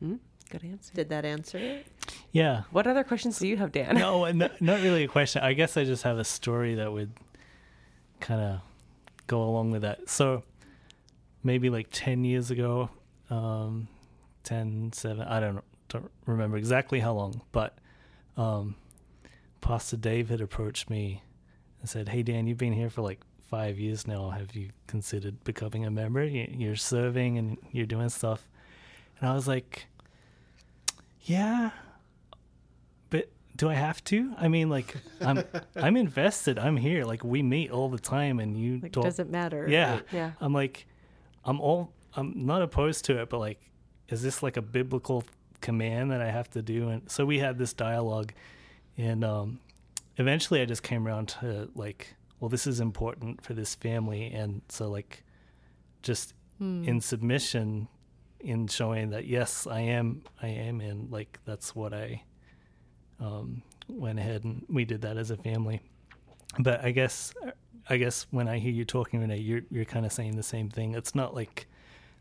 [0.00, 0.16] Hmm?
[0.50, 0.94] Good answer.
[0.94, 1.86] Did that answer it?
[2.32, 2.62] Yeah.
[2.70, 3.94] What other questions do you have, Dan?
[3.96, 5.42] No, no, not really a question.
[5.42, 7.12] I guess I just have a story that would
[8.20, 8.60] kind of
[9.26, 10.08] go along with that.
[10.08, 10.42] So
[11.42, 12.90] maybe like 10 years ago,
[13.30, 13.88] um,
[14.44, 17.78] 10, 7, I don't don't remember exactly how long, but
[18.36, 18.74] um,
[19.64, 21.22] Pastor David approached me
[21.80, 24.28] and said, Hey, Dan, you've been here for like five years now.
[24.30, 26.22] Have you considered becoming a member?
[26.24, 28.46] You- You're serving and you're doing stuff.
[29.18, 29.86] And I was like,
[31.22, 31.70] Yeah,
[33.08, 34.34] but do I have to?
[34.36, 35.42] I mean, like, I'm
[35.76, 36.58] I'm invested.
[36.58, 37.04] I'm here.
[37.04, 39.04] Like, we meet all the time, and you Like, talk.
[39.04, 39.66] doesn't matter?
[39.68, 40.00] Yeah.
[40.12, 40.32] Yeah.
[40.40, 40.86] I'm like,
[41.44, 41.92] I'm all.
[42.16, 43.60] I'm not opposed to it, but like,
[44.10, 45.24] is this like a biblical
[45.62, 46.90] command that I have to do?
[46.90, 48.32] And so we had this dialogue,
[48.96, 49.60] and um,
[50.16, 54.62] eventually I just came around to like, well, this is important for this family, and
[54.68, 55.24] so like,
[56.02, 57.88] just in submission,
[58.40, 62.22] in showing that yes, I am, I am and Like that's what I
[63.20, 65.80] um, went ahead and we did that as a family.
[66.58, 67.34] But I guess,
[67.88, 70.70] I guess when I hear you talking, Renee, you're you're kind of saying the same
[70.70, 70.94] thing.
[70.94, 71.66] It's not like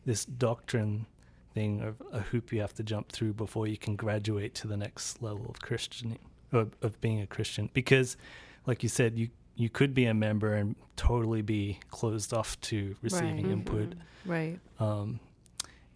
[0.05, 1.05] this doctrine
[1.53, 4.77] thing of a hoop you have to jump through before you can graduate to the
[4.77, 6.17] next level of Christian
[6.53, 7.69] of, of being a Christian.
[7.73, 8.17] Because,
[8.65, 12.95] like you said, you you could be a member and totally be closed off to
[13.03, 13.51] receiving Right.
[13.51, 13.93] input.
[14.25, 14.59] Right.
[14.79, 15.19] Um,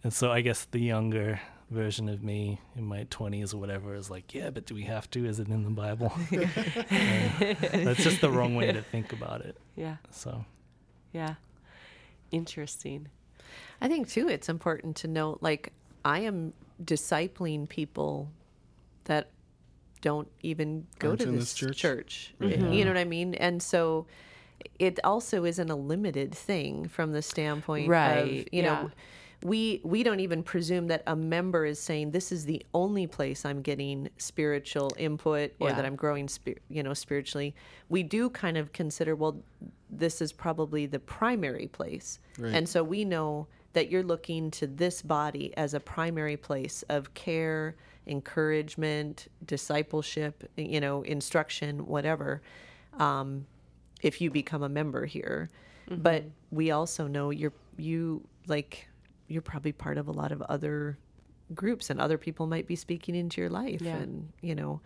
[0.04, 4.10] and so I guess the younger version of me in my 20s or whatever is
[4.10, 5.26] like, yeah, but do we have to?
[5.26, 6.12] Is it in the Bible?
[6.30, 9.56] That's just the wrong way to think about it.
[9.76, 9.96] Yeah.
[10.10, 10.44] So,
[11.12, 11.34] Yeah.
[12.30, 13.08] Interesting.
[13.80, 15.72] I think too it's important to note like
[16.04, 16.52] I am
[16.84, 18.30] discipling people
[19.04, 19.30] that
[20.00, 21.76] don't even go Aren't to in this, this church?
[21.78, 22.34] church.
[22.38, 22.58] Right.
[22.58, 23.34] You know what I mean?
[23.34, 24.06] And so
[24.78, 28.62] it also isn't a limited thing from the standpoint Right, of, you yeah.
[28.82, 28.90] know,
[29.44, 33.44] we we don't even presume that a member is saying this is the only place
[33.44, 35.76] I'm getting spiritual input or Yeah.
[35.76, 37.54] that I'm growing spir- you know spiritually.
[37.88, 39.40] We do kind of consider well
[39.90, 42.18] this is probably the primary place.
[42.36, 42.52] Right.
[42.52, 47.14] And so we know that you're looking to this body as a primary place of
[47.14, 47.76] care,
[48.08, 52.42] encouragement, discipleship, you know, instruction, whatever.
[52.98, 53.46] Um,
[54.02, 55.50] if you become a member here,
[55.90, 58.88] but we also know you're you like
[59.26, 60.98] you're probably part of a lot of other
[61.54, 63.96] groups, and other people might be speaking into your life, Yeah.
[63.96, 64.80] and you know,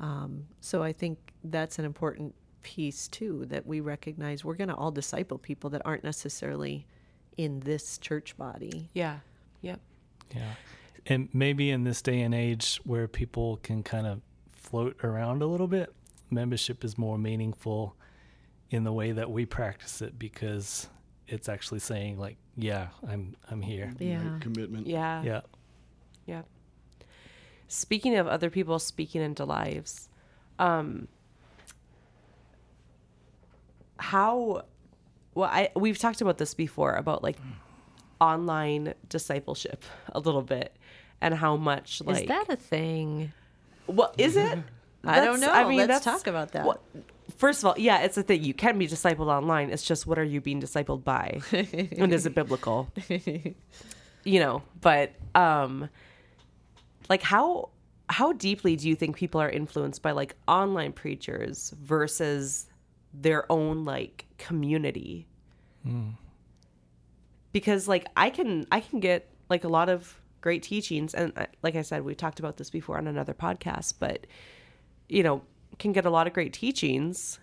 [0.00, 4.74] um, so I think that's an important piece too that we recognize we're going to
[4.74, 6.86] all disciple people that aren't necessarily
[7.36, 8.88] in this church body.
[8.94, 9.18] Yeah.
[9.62, 9.80] Yep.
[10.34, 10.54] yeah.
[11.06, 14.20] And maybe in this day and age where people can kind of
[14.52, 15.94] float around a little bit,
[16.30, 17.96] membership is more meaningful
[18.70, 20.88] in the way that we practice it because
[21.28, 23.92] it's actually saying like, yeah, I'm I'm here.
[23.98, 24.32] Yeah.
[24.32, 24.86] Right, commitment.
[24.86, 25.22] Yeah.
[25.22, 25.40] Yeah.
[26.26, 26.42] Yeah.
[27.68, 30.08] Speaking of other people speaking into lives,
[30.58, 31.08] um,
[33.98, 34.64] how?
[35.34, 37.36] Well, I we've talked about this before about like
[38.20, 40.76] online discipleship a little bit,
[41.20, 43.32] and how much like is that a thing?
[43.86, 44.58] well is it?
[45.04, 45.74] I don't That's- know.
[45.86, 46.66] Let's talk about that.
[46.66, 46.80] well,
[47.36, 48.42] first of all, yeah, it's a thing.
[48.42, 49.70] You can be discipled online.
[49.70, 52.88] It's just what are you being discipled by, and is it biblical?
[54.24, 55.88] you know, but um,
[57.08, 57.68] like how
[58.08, 62.66] how deeply do you think people are influenced by like online preachers versus
[63.14, 65.28] their own like community?
[67.52, 71.32] Because like I can I can get like a lot of great teachings, and
[71.64, 74.28] like I said, we talked about this before on another podcast, but
[75.08, 75.42] you know,
[75.80, 77.40] can get a lot of great teachings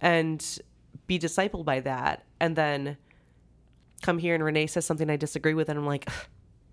[0.00, 0.60] and
[1.08, 2.24] be discipled by that.
[2.38, 2.96] And then
[4.00, 6.08] come here and Renee says something I disagree with, and I'm like,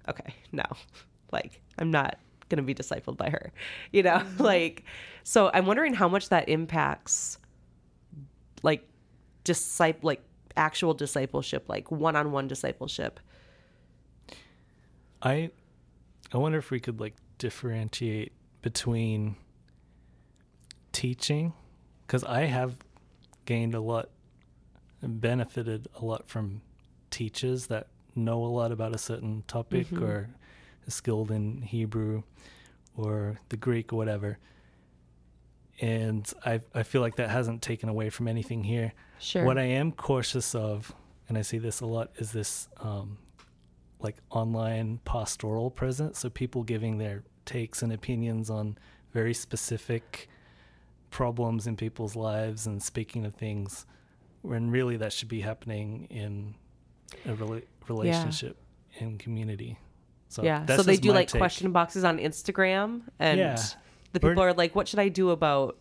[0.08, 0.66] okay, no,
[1.32, 3.52] like, I'm not going to be discipled by her,
[3.92, 4.18] you know?
[4.18, 4.44] Mm-hmm.
[4.44, 4.84] like,
[5.24, 7.40] so I'm wondering how much that impacts
[8.62, 8.88] like
[9.44, 10.22] disciple, like
[10.56, 13.20] actual discipleship, like one on one discipleship.
[15.22, 15.52] I
[16.34, 19.36] I wonder if we could like differentiate between
[20.92, 21.54] teaching
[22.06, 22.78] because I have
[23.46, 24.10] gained a lot
[25.02, 26.62] and benefited a lot from
[27.10, 30.04] teachers that know a lot about a certain topic Mm-hmm.
[30.04, 30.30] or
[30.88, 32.24] skilled in Hebrew
[32.98, 34.38] or the Greek or whatever.
[35.80, 38.94] And I I feel like that hasn't taken away from anything here.
[39.20, 39.44] Sure.
[39.46, 40.94] What I am cautious of,
[41.30, 43.18] and I see this a lot, is this um,
[44.04, 46.20] like online pastoral presence.
[46.20, 48.78] So people giving their takes and opinions on
[49.14, 50.30] very specific
[51.10, 53.86] problems in people's lives and speaking of things
[54.42, 56.56] when really that should be happening in
[57.26, 58.58] a rela- relationship
[59.00, 59.78] and community.
[60.30, 60.66] So yeah.
[60.66, 61.40] So they do like take.
[61.40, 63.62] question boxes on Instagram and Yeah.
[64.14, 65.78] the people Or- are like, what should I do about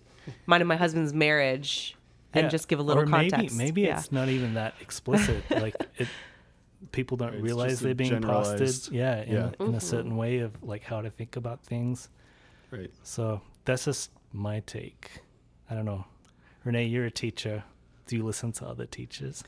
[0.47, 1.97] mine and my husband's marriage?
[2.33, 2.51] And Yeah.
[2.51, 3.57] just give a little or maybe, context.
[3.57, 3.99] Maybe yeah.
[3.99, 5.43] it's not even that explicit.
[5.51, 6.07] like it,
[6.93, 8.59] people don't It's realize they're being posted.
[8.59, 9.39] generalized- Yeah, in, yeah.
[9.39, 9.75] A, in Mm-hmm.
[9.75, 12.09] a certain way of like how to think about things.
[12.71, 12.91] Right.
[13.03, 15.11] So that's just my take.
[15.69, 16.05] I don't know.
[16.65, 17.65] Renee, you're a teacher.
[18.07, 19.45] Do you listen to other teachers?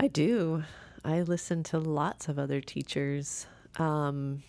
[0.00, 0.64] I do.
[1.04, 3.46] I listen to lots of other teachers.
[3.78, 4.42] Um,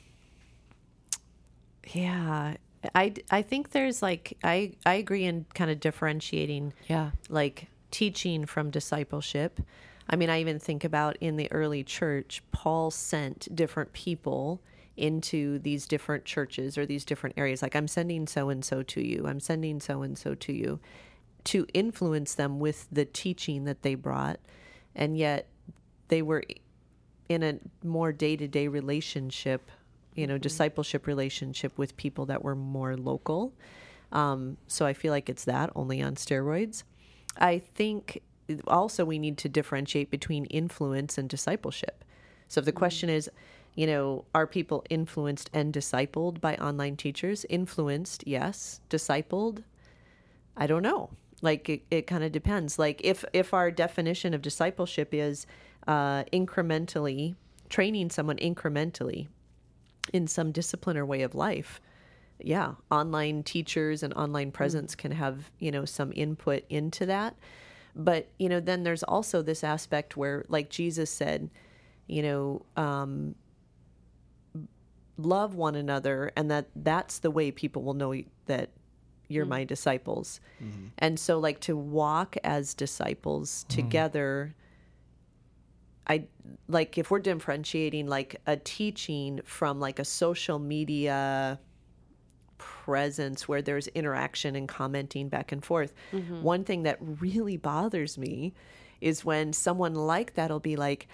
[1.94, 2.56] yeah,
[2.96, 7.12] I, I think there's like I I agree in kind of differentiating Yeah.
[7.30, 9.60] like teaching from discipleship.
[10.10, 14.60] I mean, I even think about in the early church, Paul sent different people
[14.98, 17.62] into these different churches or these different areas.
[17.62, 20.80] Like, I'm sending so and so to you, I'm sending so and so to you
[21.46, 24.40] to influence them with the teaching that they brought.
[24.96, 25.48] And yet,
[26.10, 26.44] they were
[27.30, 29.70] in a more day to day relationship,
[30.16, 33.54] you know, discipleship relationship with people that were more local.
[34.12, 36.84] Um, so I feel like it's that only on steroids.
[37.38, 38.24] I think
[38.68, 42.04] also we need to differentiate between influence and discipleship.
[42.48, 43.30] So if the question is,
[43.76, 47.46] you know, are people influenced and discipled by online teachers?
[47.50, 48.82] Influenced, yes.
[48.90, 49.64] Discipled,
[50.58, 51.12] I don't know.
[51.42, 52.78] Like it, it kind of depends.
[52.78, 55.46] Like if if our definition of discipleship is
[55.88, 57.36] uh, incrementally
[57.70, 59.28] training someone incrementally
[60.12, 61.80] in some discipline or way of life,
[62.40, 67.36] yeah, online teachers and online presence can have you know some input into that.
[67.96, 71.50] But you know, then there's also this aspect where, like Jesus said,
[72.08, 73.36] you know, um,
[75.18, 78.14] love one another, and that that's the way people will know
[78.46, 78.70] that
[79.28, 79.50] you're mm.
[79.50, 80.40] my disciples.
[80.64, 80.88] Mm-hmm.
[80.98, 83.82] And so, like to walk as disciples mm-hmm.
[83.82, 84.56] together.
[86.08, 86.24] I
[86.68, 91.60] like if we're differentiating like a teaching from like a social media
[92.90, 95.94] presence where there's interaction and commenting back and forth.
[96.12, 96.42] Mm-hmm.
[96.42, 98.54] One thing that really bothers me
[99.00, 101.08] is when someone like that'll be like,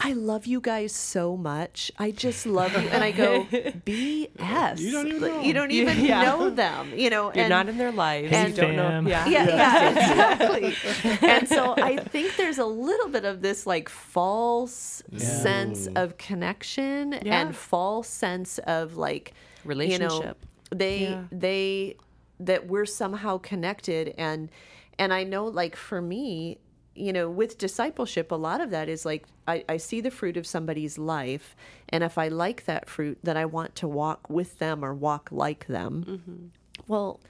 [0.00, 1.90] I love you guys so much.
[1.98, 2.88] I just love you.
[2.88, 4.78] And I go, BS.
[4.78, 6.22] You don't even know You don't even Yeah.
[6.22, 7.32] know them, you know.
[7.34, 8.30] You're and- not in their lives.
[8.32, 9.10] and- you don't know.
[9.10, 9.26] Yeah.
[9.26, 10.38] yeah, yeah,
[10.68, 11.28] exactly.
[11.28, 17.18] and so I think there's a little bit of this like false sense of connection
[17.24, 17.40] Yeah.
[17.40, 19.32] and false sense of like
[19.64, 20.38] You know, Relationship.
[20.70, 21.24] They Yeah.
[21.30, 21.96] they
[22.40, 24.50] that we're somehow connected and
[24.98, 26.58] and I know like for me,
[26.94, 30.36] you know, with discipleship, a lot of that is like I, I see the fruit
[30.36, 31.54] of somebody's life,
[31.88, 35.28] and if I like that fruit, then I want to walk with them or walk
[35.30, 36.04] like them.
[36.06, 36.46] Mm-hmm.
[36.86, 37.20] Well,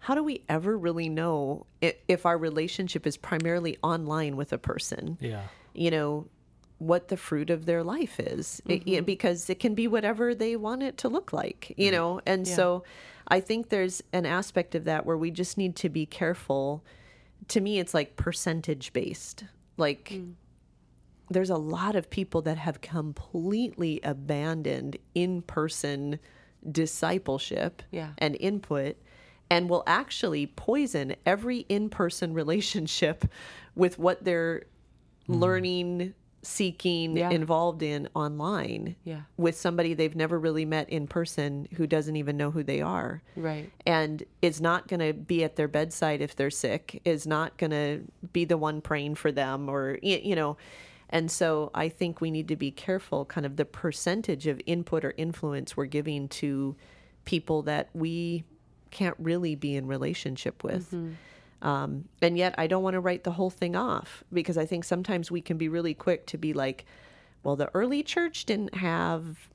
[0.00, 5.16] how do we ever really know if our relationship is primarily online with a person?
[5.20, 5.44] Yeah.
[5.72, 6.26] You know,
[6.78, 9.04] what the fruit of their life is It- it- mm-hmm.
[9.04, 11.94] because it can be whatever they want it to look like, you mm-hmm.
[11.94, 12.20] know?
[12.26, 12.84] And so
[13.28, 16.84] I think there's an aspect of that where we just need to be careful.
[17.48, 19.44] To me, it's like percentage based.
[19.76, 20.34] Like, mm.
[21.30, 26.18] there's a lot of people that have completely abandoned in person
[26.70, 28.10] discipleship Yeah.
[28.18, 28.96] and input
[29.50, 33.24] and will actually poison every in person relationship
[33.74, 34.64] with what they're
[35.28, 35.40] mm.
[35.40, 36.14] learning,
[36.44, 37.30] seeking, Yeah.
[37.30, 39.22] involved in online Yeah.
[39.36, 43.22] with somebody they've never really met in person who doesn't even know who they are
[43.34, 43.70] Right.
[43.86, 47.70] and is not going to be at their bedside if they're sick is not going
[47.70, 50.56] to be the one praying for them or you know
[51.10, 55.04] and so i think we need to be careful kind of the percentage of input
[55.04, 56.74] or influence we're giving to
[57.24, 58.44] people that we
[58.90, 61.12] can't really be in relationship with mm-hmm.
[61.64, 64.84] Um, and yet i don't want to write the whole thing off because i think
[64.84, 66.84] sometimes we can be really quick to be like
[67.42, 69.48] well the early church didn't have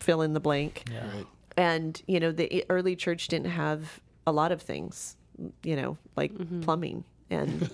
[0.00, 1.06] fill in the blank Yeah.
[1.14, 1.26] Right.
[1.56, 5.16] and you know the early church didn't have a lot of things
[5.62, 6.32] you know like
[6.62, 7.70] plumbing and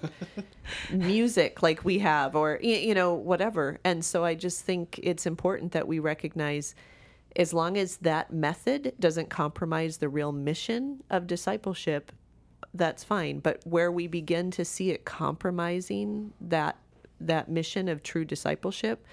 [0.90, 5.72] music like we have or you know whatever and so i just think it's important
[5.72, 6.74] that we recognize
[7.36, 12.12] as long as that method doesn't compromise the real mission of discipleship
[12.74, 16.76] that's fine but where we begin to see it compromising that
[17.20, 19.06] that mission of true discipleship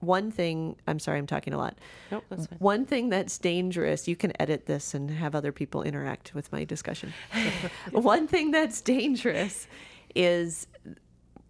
[0.00, 1.78] one thing i'm sorry i'm talking a lot
[2.10, 2.58] Nope, that's fine.
[2.58, 6.64] one thing that's dangerous, you can edit this and have other people interact with my
[6.64, 7.14] discussion.
[7.92, 9.66] One thing that's dangerous
[10.14, 10.66] is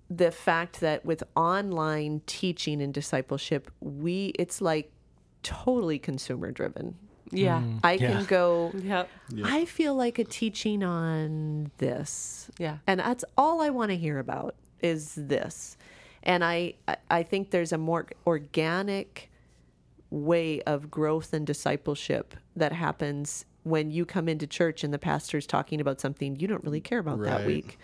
[0.08, 4.92] the fact that with online teaching and discipleship, we it's like
[5.42, 6.94] totally consumer driven.
[7.32, 7.60] Yeah.
[7.60, 7.80] Mm.
[7.82, 8.12] I Yeah.
[8.12, 9.08] can go Yep.
[9.44, 12.50] I feel like a teaching on this.
[12.58, 12.78] Yeah.
[12.86, 15.76] And that's all I want to hear about is this.
[16.22, 19.30] And I I- I think there's a more organic
[20.10, 25.46] way of growth and discipleship that happens when you come into church and the pastor's
[25.46, 27.78] talking about something you don't really care about that week.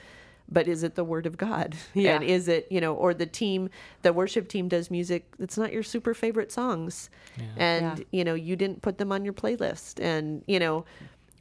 [0.50, 1.76] But is it the word of God?
[1.94, 2.14] Yeah.
[2.16, 3.68] And is it, you know, or the team,
[4.02, 7.10] the worship team does music that's not your super favorite songs.
[7.56, 8.04] And, Yeah.
[8.12, 10.00] you know, you didn't put them on your playlist.
[10.02, 10.84] And, you know,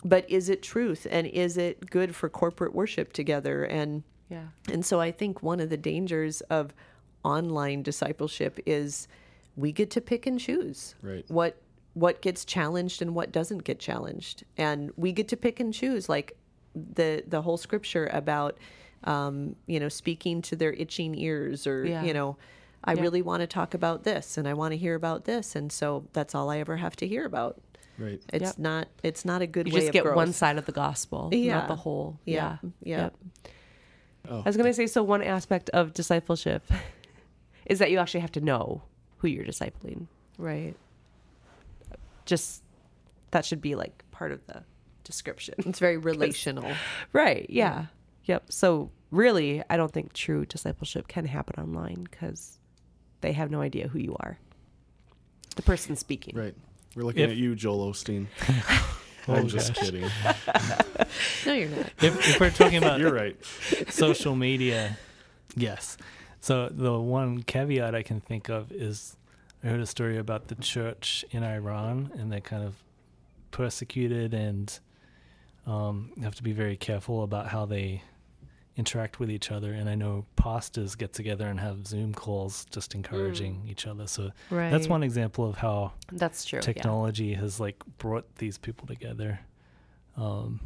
[0.04, 1.08] but is it truth?
[1.10, 3.64] And is it good for corporate worship together?
[3.64, 4.48] And, Yeah.
[4.72, 6.74] and so I think one of the dangers of
[7.24, 9.08] online discipleship is
[9.56, 11.26] we get to pick and choose Right.
[11.30, 11.58] what
[11.94, 14.44] what gets challenged and what doesn't get challenged.
[14.56, 16.38] And we get to pick and choose like
[16.76, 18.58] the the whole scripture about
[19.04, 22.04] um, you know, speaking to their itching ears or Yeah.
[22.04, 22.38] you know,
[22.84, 23.02] I Yeah.
[23.02, 26.08] really want to talk about this and I want to hear about this and so
[26.14, 27.62] that's all I ever have to hear about.
[27.98, 28.22] Right.
[28.32, 28.58] It's Yep.
[28.60, 30.16] not it's not a good You way just of get growth.
[30.16, 31.56] one side of the gospel, Yeah.
[31.56, 32.20] not the whole.
[32.26, 32.58] Yeah.
[32.64, 32.70] Yeah.
[32.84, 32.98] Yeah.
[33.04, 33.16] Yep.
[34.30, 34.40] Oh.
[34.42, 36.64] I was going to say so one aspect of discipleship
[37.66, 38.82] is that you actually have to know
[39.18, 40.08] who you're discipling.
[40.38, 40.76] Right.
[42.26, 42.62] Just
[43.32, 44.64] that should be like part of the
[45.04, 45.56] description.
[45.60, 46.72] It's very relational.
[47.14, 47.46] Right.
[47.50, 47.86] Yeah.
[48.28, 48.52] Yep.
[48.52, 52.60] So really, I don't think true discipleship can happen online because
[53.22, 54.38] they have no idea who you are.
[55.56, 56.36] The person speaking.
[56.38, 56.56] Right.
[56.96, 58.28] We're looking If- at you, Joel Osteen.
[59.30, 59.84] Oh, I'm just gosh.
[59.84, 60.10] kidding.
[61.46, 61.88] No, you're not.
[62.02, 63.36] If, if we're talking about You're right.
[63.90, 64.98] social media,
[65.58, 65.98] yes.
[66.40, 69.18] So the one caveat I can think of is
[69.62, 72.76] I heard a story about the church in Iran, and they're kind of
[73.52, 74.80] persecuted and
[75.66, 78.04] um, have to be very careful about how they
[78.78, 79.74] interact with each other.
[79.74, 84.08] And I know pastors get together and have Zoom calls, just encouraging each other.
[84.08, 84.70] So Right.
[84.70, 86.58] that's one example of how That's true.
[86.58, 86.62] yeah.
[86.62, 89.40] technology has like brought these people together.
[90.16, 90.60] Um,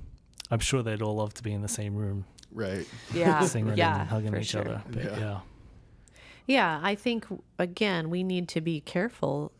[0.49, 2.85] I'm sure they'd all love to be in the same room, Right.
[3.13, 3.39] Yeah.
[3.45, 4.01] singing yeah.
[4.01, 4.61] and hugging for each sure.
[4.61, 4.83] other.
[4.89, 5.19] But Yeah.
[5.19, 5.39] yeah.
[6.47, 7.25] Yeah, I think
[7.57, 9.53] again we need to be careful.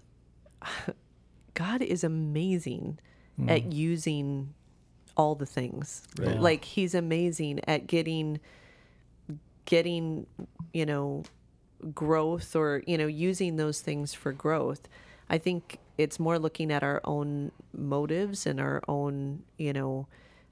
[1.53, 2.99] God is amazing
[3.47, 4.53] at using
[5.21, 6.03] all the things.
[6.17, 6.39] Right.
[6.39, 8.39] Like he's amazing at getting
[9.65, 10.25] getting,
[10.73, 11.23] you know,
[11.93, 14.87] growth or, you know, using those things for growth.
[15.29, 20.07] I think it's more looking at our own motives and our own, you know,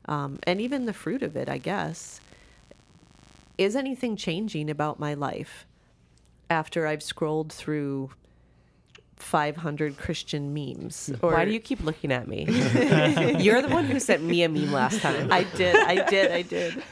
[0.05, 2.21] um, and even the fruit of it, I guess.
[3.57, 5.65] Is anything changing about my life?
[6.49, 8.11] after I've scrolled through
[9.21, 11.11] 500 Christian memes.
[11.21, 12.45] Or Why do you keep looking at me?
[13.39, 15.31] You're the one who sent me a meme last time.
[15.31, 16.83] I did, I did, I did.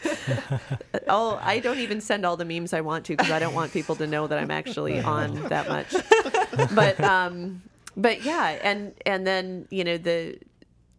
[1.08, 3.72] oh, I don't even send all the memes I want to because I don't want
[3.72, 5.96] people to know that I'm actually on that much.
[6.76, 7.62] But um,
[7.96, 10.38] but yeah, and and then you know the,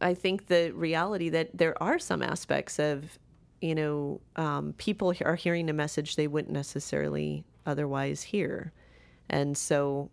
[0.01, 3.18] I think the reality that there are some aspects of,
[3.61, 8.72] you know, um, people are hearing a message they wouldn't necessarily otherwise hear,
[9.29, 10.11] and so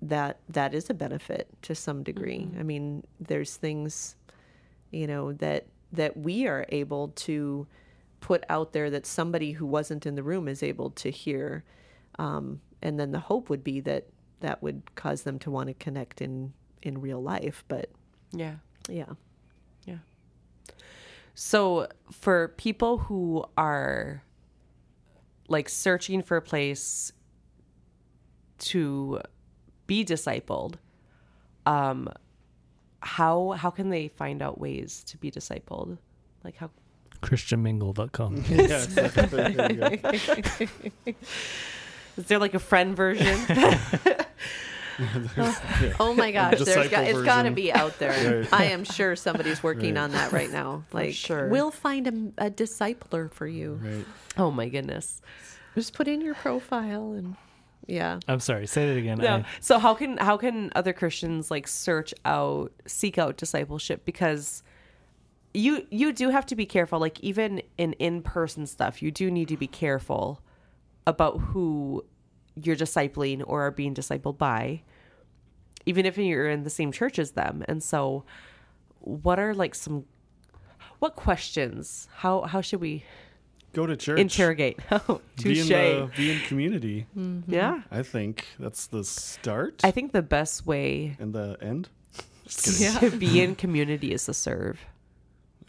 [0.00, 2.48] that that is a benefit to some degree.
[2.58, 4.16] I mean, there's things,
[4.90, 7.66] you know, that that we are able to
[8.20, 11.64] put out there that somebody who wasn't in the room is able to hear,
[12.18, 14.06] um, and then the hope would be that
[14.40, 17.64] that would cause them to want to connect in in real life.
[17.68, 17.90] But
[18.32, 18.56] yeah.
[18.88, 19.12] yeah,
[19.86, 19.98] Yeah.
[21.34, 24.22] So for people who are
[25.48, 27.12] like searching for a place
[28.58, 29.20] to
[29.88, 30.74] be discipled,
[31.66, 32.08] um,
[33.00, 35.98] how how can they find out ways to be discipled?
[36.44, 36.70] Like how
[37.22, 38.44] ChristianMingle.com.
[38.48, 41.14] yeah, there you
[42.16, 43.36] is there like a friend version?
[46.00, 48.40] Oh my gosh, there's Disciple got, it's got to be out there.
[48.40, 48.52] Right.
[48.52, 50.02] I am sure somebody's working Right.
[50.02, 50.82] on that right now.
[50.92, 51.46] Like, sure.
[51.48, 53.78] we'll find a, a discipler for you.
[53.80, 54.04] Right.
[54.36, 55.22] oh my goodness.
[55.76, 57.36] Just put in your profile and
[57.88, 58.20] Yeah.
[58.28, 58.66] I'm sorry.
[58.66, 59.18] Say that again.
[59.18, 59.36] No.
[59.38, 64.62] I- So how can how can other Christians like search out seek out discipleship because
[65.54, 69.48] you you do have to be careful like even in in-person stuff you do need
[69.48, 70.42] to be careful
[71.06, 72.04] about who
[72.54, 74.82] you're discipling or are being discipled by
[75.86, 78.24] even if you're in the same church as them and so
[79.00, 80.04] what are like some
[80.98, 83.02] what questions how how should we
[83.74, 84.18] Go to church.
[84.18, 87.06] interrogate oh Be in, the, be in community.
[87.16, 87.52] Mm-hmm.
[87.52, 91.88] yeah I think that's the start i think the best way and the end.
[92.48, 94.80] to be in community is to serve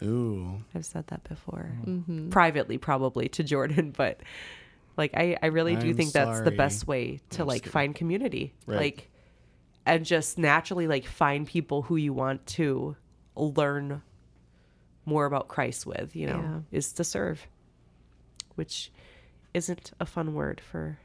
[0.02, 0.62] Ooh.
[0.74, 1.72] I've said that before.
[1.84, 2.30] Mm-hmm.
[2.30, 4.22] Privately, probably to Jordan, but
[4.96, 6.56] like I, I really do I'm think that's the sorry.
[6.56, 8.54] best way to I'm like just find community.
[8.64, 8.78] Right.
[8.78, 9.10] Like
[9.84, 12.96] and just naturally like find people who you want to
[13.36, 14.00] learn
[15.04, 16.40] more about Christ with, you know,
[16.72, 16.78] Yeah.
[16.78, 17.46] is to serve.
[18.56, 18.90] Which
[19.54, 20.98] isn't a fun word for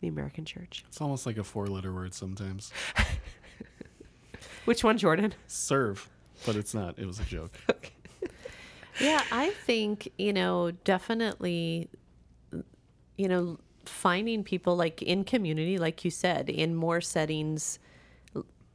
[0.00, 0.84] the American church.
[0.88, 2.72] It's almost like a four letter word sometimes.
[4.64, 5.34] Which one, Jordan?
[5.46, 6.08] Serve.
[6.46, 6.98] But it's not.
[6.98, 7.52] It was a joke.
[9.00, 11.88] Yeah, I think, you know, definitely,
[13.16, 17.87] you know, finding people like in community, like you said, in more settings, l-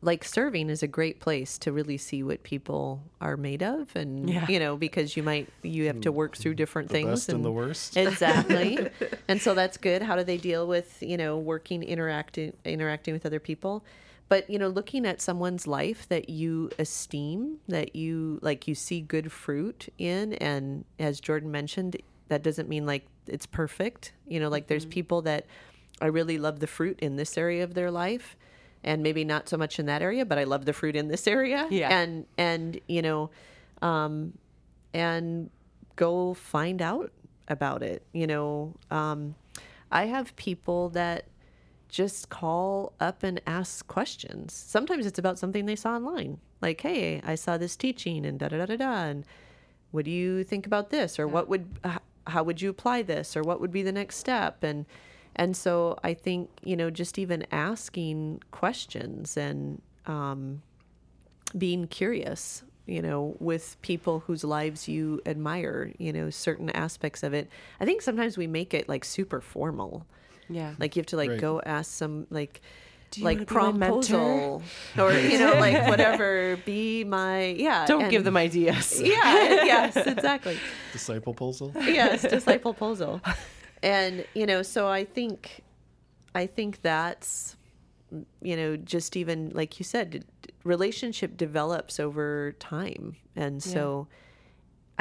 [0.04, 3.96] like serving is a great place to really see what people are made of.
[3.96, 4.46] And, Yeah.
[4.48, 7.10] you know, because you might, you have to work through different The things.
[7.10, 7.98] best and the worst.
[8.04, 8.90] Exactly.
[9.28, 10.02] and so that's good.
[10.02, 13.84] How do they deal with, you know, working, interacting, interacting with other people?
[14.30, 19.02] But, you know, looking at someone's life that you esteem, that you like you see
[19.02, 21.98] good fruit in and as Jordan mentioned,
[22.28, 24.14] that doesn't mean like it's perfect.
[24.28, 24.92] You know, like there's mm-hmm.
[24.92, 25.46] people that
[26.02, 28.36] I really love the fruit in this area of their life
[28.84, 31.28] and maybe not so much in that area, but I love the fruit in this
[31.28, 31.68] area.
[31.70, 31.90] Yeah.
[31.98, 33.30] And and you know,
[33.82, 34.34] um
[34.94, 35.50] and
[35.96, 37.12] go find out
[37.48, 38.06] about it.
[38.14, 39.36] You know, um,
[39.92, 41.26] I have people that
[41.90, 44.54] just call up and ask questions.
[44.54, 48.48] Sometimes it's about something they saw online, like, "Hey, I saw this teaching and da
[48.48, 49.26] da da da da," and
[49.92, 51.80] what do you think about this, or what would
[52.28, 54.86] how would you apply this, or what would be the next step, and
[55.36, 60.62] and so I think you know just even asking questions and um,
[61.58, 67.34] being curious you know with people whose lives you admire you know certain aspects of
[67.34, 67.48] it
[67.80, 70.06] i think sometimes we make it like super formal
[70.50, 70.74] Yeah.
[70.80, 71.40] like you have to like Right.
[71.40, 72.62] go ask some like
[73.22, 74.02] like wanna be my mentor?
[74.02, 74.62] promposal
[74.98, 79.00] or you know like whatever be my yeah Don't give them ideas.
[79.00, 80.60] yeah yes exactly
[80.92, 81.72] Disciple puzzle.
[81.86, 83.22] yes disciple proposal
[83.84, 85.62] and you know so i think
[86.34, 87.56] i think that's
[88.42, 90.26] you know just even like you said
[90.64, 93.16] relationship develops over time.
[93.36, 94.08] And so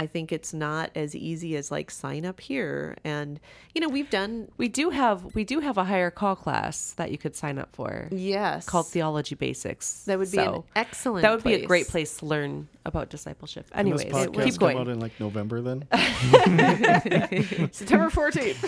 [0.02, 3.38] i think it's not as easy as like sign up here and
[3.74, 7.08] you know we've done We do have we do have a higher call class that
[7.12, 10.04] you could sign up for yes called Theology Basics.
[10.06, 12.10] that would be an excellent that would be a great place.
[12.10, 13.70] place to learn about discipleship.
[13.70, 14.88] Can this Anyways, podcast keep come out going.
[14.96, 15.78] in like November then?
[17.72, 18.60] September 14th.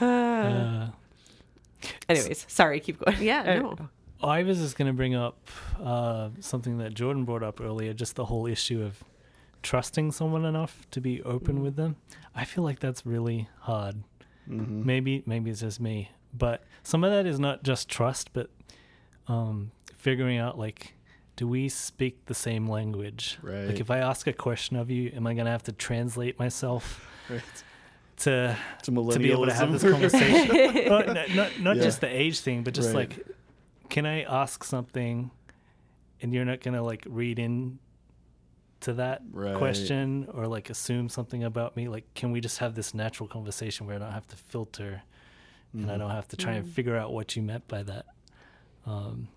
[0.00, 0.88] Uh,
[2.08, 3.20] Anyways, sorry, keep going.
[3.20, 3.76] yeah Uh, no
[4.22, 5.36] I was just going to bring up
[5.82, 9.02] uh, something that Jordan brought up earlier, just the whole issue of
[9.66, 11.96] trusting someone enough to be open with them.
[12.34, 13.96] I feel like that's really hard.
[14.48, 14.86] Mm-hmm.
[14.86, 18.48] Maybe maybe it's just me, but some of that is not just trust, but
[19.26, 20.94] um, figuring out like,
[21.34, 23.38] do we speak the same language?
[23.42, 23.64] Right.
[23.66, 27.04] Like if I ask a question of you, am I gonna have to translate myself
[27.28, 27.42] Right.
[28.18, 30.46] to To to be able to have this conversation.
[30.88, 31.82] Not not, not Yeah.
[31.82, 33.08] just the age thing, but just Right.
[33.10, 33.26] like,
[33.88, 35.32] can I ask something,
[36.22, 37.80] and you're not gonna like read in
[38.86, 39.54] to that Right.
[39.56, 41.88] question or like assume something about me?
[41.88, 45.02] Like, can we just have this natural conversation where I don't have to filter,
[45.72, 48.06] and I don't have to try and figure out what you meant by that?
[48.86, 49.28] Um,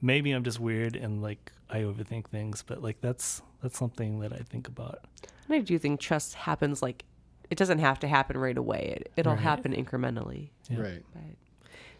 [0.00, 4.32] maybe I'm just weird and like I overthink things, but like that's that's something that
[4.32, 5.04] I think about.
[5.48, 7.04] And I do think trust happens like
[7.50, 8.94] it doesn't have to happen right away.
[9.00, 9.42] It, it'll Right.
[9.42, 10.50] happen incrementally.
[10.68, 10.80] Yeah.
[10.80, 11.02] Right.
[11.12, 11.22] But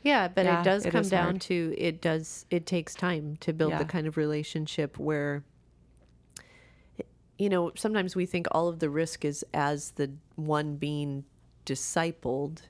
[0.03, 1.41] Yeah, but Yeah, it does it come down hard.
[1.43, 3.79] to it does it takes time to build Yeah.
[3.79, 5.43] the kind of relationship where
[7.39, 11.25] you know, sometimes we think all of the risk is as the one being
[11.65, 12.63] discipled,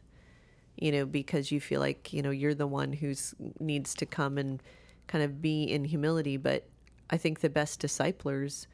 [0.76, 4.38] you know, because you feel like, you know, you're the one who's needs to come
[4.38, 4.62] and
[5.06, 6.66] kind of be in humility, but
[7.10, 8.66] I think the best disciplers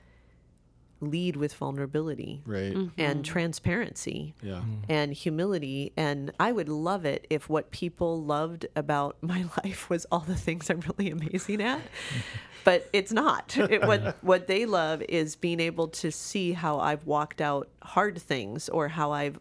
[1.02, 2.72] lead with vulnerability Right.
[2.74, 3.00] Mm-hmm.
[3.00, 4.54] and transparency Yeah.
[4.54, 4.74] Mm-hmm.
[4.88, 5.92] and humility.
[5.96, 10.36] And I would love it if what people loved about my life was all the
[10.36, 11.80] things I'm really amazing at.
[12.64, 13.56] but it's not.
[13.72, 18.20] It, what what they love is being able to see how I've walked out hard
[18.20, 19.40] things or how I've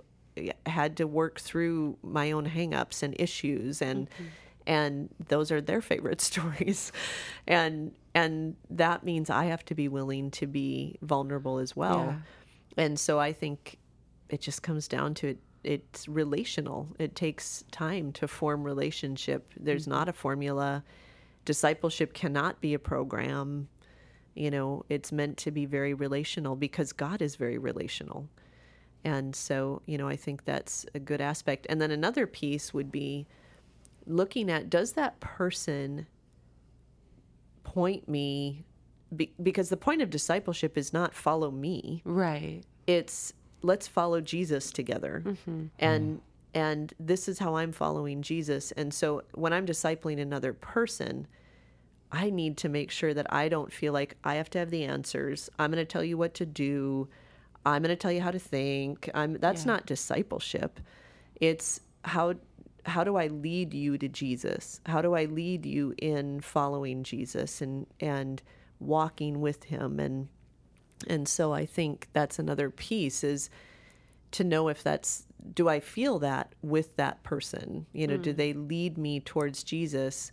[0.65, 4.23] had to work through my own hangups and issues and mm-hmm.
[4.65, 6.91] and those are their favorite stories
[7.45, 12.15] and and that means i have to be willing to be vulnerable as well.
[12.77, 13.77] And so i think
[14.29, 16.87] it just comes down to it it's relational.
[16.97, 19.53] It takes time to form relationship.
[19.59, 19.91] There's mm-hmm.
[19.91, 20.83] not a formula.
[21.45, 23.67] Discipleship cannot be a program.
[24.33, 28.27] You know it's meant to be very relational because god is very relational.
[29.03, 31.67] And so you know i think that's a good aspect.
[31.69, 33.27] And then another piece would be
[34.07, 36.07] looking at does that person
[37.63, 38.65] point me
[39.15, 42.61] be, because the point of discipleship is not follow me Right.
[42.87, 45.21] it's let's follow Jesus together.
[45.25, 45.65] Mm-hmm.
[45.79, 46.21] And
[46.53, 48.71] and this is how I'm following Jesus.
[48.73, 51.27] And so when I'm discipling another person,
[52.11, 54.83] I need to make sure that I don't feel like I have to have the
[54.83, 55.49] answers.
[55.59, 57.07] I'm going to tell you what to do.
[57.65, 59.09] I'm going to tell you how to think.
[59.13, 59.73] I'm that's Yeah.
[59.73, 60.79] not discipleship.
[61.39, 62.33] It's how
[62.85, 64.81] how do I lead you to Jesus?
[64.85, 68.41] How do I lead you in following Jesus and and
[68.79, 70.27] walking with him and
[71.07, 73.49] and so I think that's another piece is
[74.31, 77.87] to know if that's do I feel that with that person?
[77.93, 80.31] You know, do they lead me towards Jesus?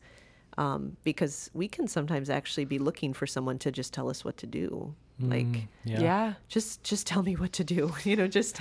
[0.59, 4.37] Um, because we can sometimes actually be looking for someone to just tell us what
[4.39, 4.95] to do.
[5.21, 6.01] Like Yeah.
[6.01, 6.35] Yeah.
[6.49, 8.61] just just tell me what to do you know just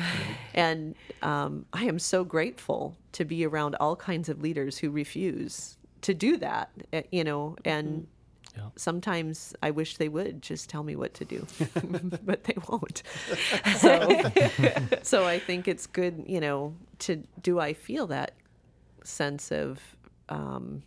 [0.55, 5.77] and um, i am so grateful to be around all kinds of leaders who refuse
[6.01, 8.07] to do that eh, you know and
[8.57, 8.69] Yeah.
[8.75, 11.45] sometimes i wish they would just tell me what to do
[12.25, 13.03] but they won't
[13.79, 14.21] so
[15.03, 18.31] so i think it's good you know to do i feel that
[19.03, 19.79] sense of
[20.29, 20.81] um,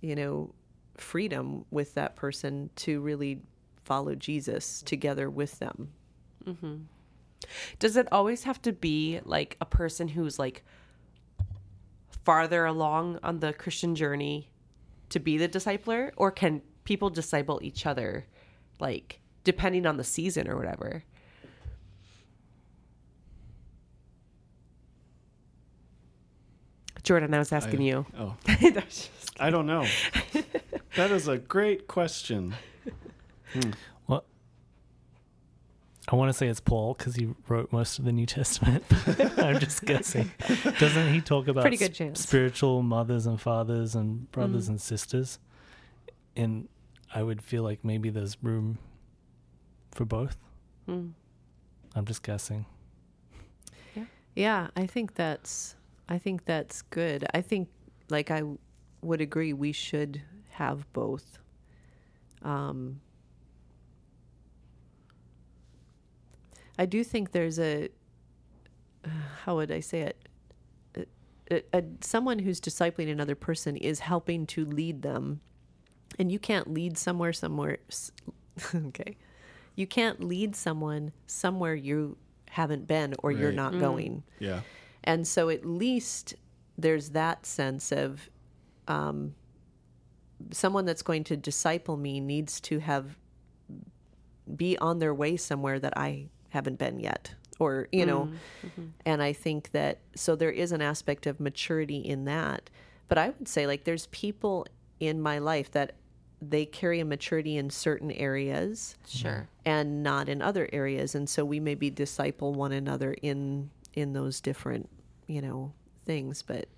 [0.00, 0.54] you know
[0.96, 3.38] freedom with that person to really
[3.88, 5.88] follow jesus together with them
[6.44, 6.76] mm-hmm.
[7.78, 10.64] Does it always have to be like a person who's like
[12.24, 14.50] farther along on the Christian journey
[15.10, 16.10] to be the discipler?
[16.16, 18.26] Or can people disciple each other,
[18.80, 21.04] like depending on the season or whatever?
[27.02, 28.06] Jordan, I was asking I- you.
[28.18, 28.36] Oh,
[29.40, 29.86] I don't know.
[30.96, 32.54] that is a great question.
[34.06, 34.24] Well,
[36.10, 38.84] I want to say it's Paul because he wrote most of the New Testament.
[39.38, 40.30] I'm just guessing.
[40.78, 42.20] Doesn't he talk about Pretty good s- chance.
[42.22, 44.70] spiritual mothers and fathers and brothers Mm.
[44.70, 45.38] and sisters?
[46.36, 46.68] And
[47.14, 48.78] I would feel like maybe there's room
[49.92, 50.36] for both.
[50.88, 51.12] Mm.
[51.94, 52.64] I'm just guessing.
[54.34, 55.74] Yeah, I think that's
[56.08, 57.26] I think that's good.
[57.34, 57.68] I think
[58.08, 58.58] like I w-
[59.02, 61.38] would agree we should have both.
[62.42, 63.00] Um
[66.78, 67.88] I do think there's a
[69.04, 69.08] uh,
[69.44, 70.16] how would I say it?
[70.96, 71.06] A,
[71.50, 75.40] a, a, someone who's discipling another person is helping to lead them.
[76.18, 77.78] And you can't lead somewhere somewhere
[78.74, 79.16] okay.
[79.76, 82.16] You can't lead someone somewhere you
[82.50, 83.54] haven't been or you're Right.
[83.56, 84.24] not going.
[84.40, 84.62] Yeah.
[85.04, 86.34] And so at least
[86.76, 88.28] there's that sense of
[88.88, 89.34] um,
[90.50, 93.16] someone that's going to disciple me needs to have
[94.56, 98.86] be on their way somewhere that I haven't been yet or you know mm, mm-hmm.
[99.04, 102.70] and I think that so there is an aspect of maturity in that
[103.08, 104.66] but I would say like there's people
[105.00, 105.92] in my life that
[106.40, 109.48] they carry a maturity in certain areas Sure.
[109.64, 114.40] and not in other areas and so we maybe disciple one another in in those
[114.40, 114.88] different
[115.26, 115.72] you know
[116.06, 116.68] things but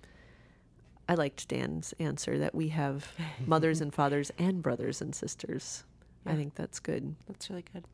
[1.07, 3.07] i liked dan's answer that we have
[3.45, 5.83] mothers and fathers and brothers and sisters
[6.25, 7.85] i think that's good That's really good.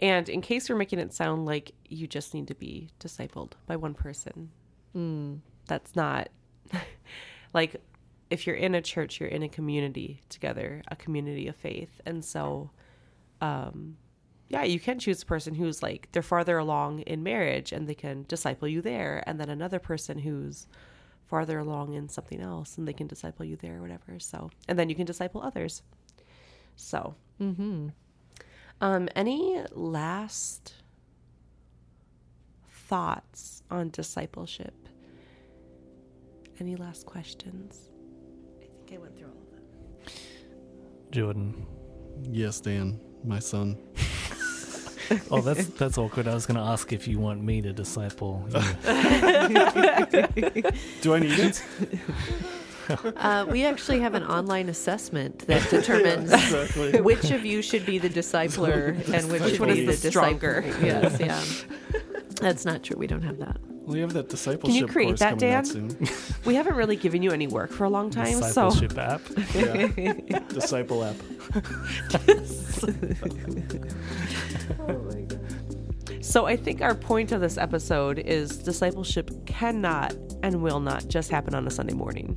[0.00, 3.76] And in case you're making it sound like you just need to be discipled by
[3.76, 4.50] one person,
[5.66, 6.28] that's not
[7.54, 7.76] like
[8.30, 12.00] if you're in a church, you're in a community together, a community of faith.
[12.06, 12.70] And so,
[13.40, 13.96] um,
[14.48, 17.94] yeah, you can choose a person who's like they're farther along in marriage and they
[17.94, 20.66] can disciple you there, and then another person who's
[21.26, 24.18] farther along in something else and they can disciple you there or whatever.
[24.18, 25.82] So, and then you can disciple others.
[26.74, 27.14] So,
[28.80, 30.74] um, any last
[32.72, 34.74] thoughts on discipleship?
[36.58, 37.88] Any last questions?
[38.58, 39.62] i think i went through all of them.
[41.10, 41.66] Jordan.
[42.30, 43.76] Yes, Dan, my son.
[45.32, 46.28] Oh, that's that's awkward.
[46.28, 48.44] I was going to ask if you want me to disciple.
[48.46, 48.60] You.
[51.00, 51.64] Do I need it?
[53.16, 57.00] uh, we actually have an online assessment that determines exactly.
[57.00, 60.06] which of you should be the discipler and which, Which should one be is the
[60.08, 60.62] the stronger?
[60.62, 60.86] disciple.
[60.86, 61.44] yes yeah
[62.40, 62.96] That's not true.
[62.96, 63.58] We don't have that.
[63.86, 65.64] We have that discipleship Can you create that, coming Dan?
[65.64, 66.08] soon.
[66.44, 69.20] We haven't really given you any work for a long time, so Discipleship app.
[69.54, 70.38] Yeah.
[70.48, 71.16] Disciple app.
[74.78, 76.24] Oh my god.
[76.24, 81.30] so I think our point of this episode is discipleship cannot and will not just
[81.30, 82.36] happen on a Sunday morning.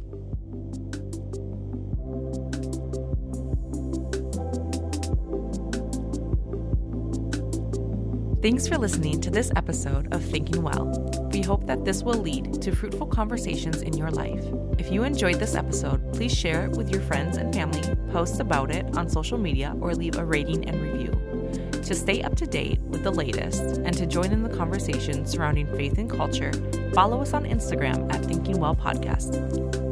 [8.43, 11.29] Thanks for listening to this episode of Thinking Well.
[11.31, 14.43] We hope that this will lead to fruitful conversations in your life.
[14.77, 18.69] If you enjoyed this episode, please share it with your friends and family, post about
[18.69, 21.71] it on social media, or leave a rating and review.
[21.83, 25.67] To stay up to date with the latest and to join in the conversation surrounding
[25.77, 26.51] faith and culture,
[26.93, 29.82] follow us on Instagram at Thinking Well Podcast.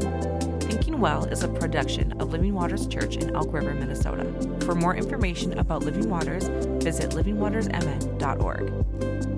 [1.02, 4.24] Well is a production of Living Waters Church in Elk River, Minnesota.
[4.64, 6.44] For more information about Living Waters,
[6.84, 9.31] visit livingwatersmn.org.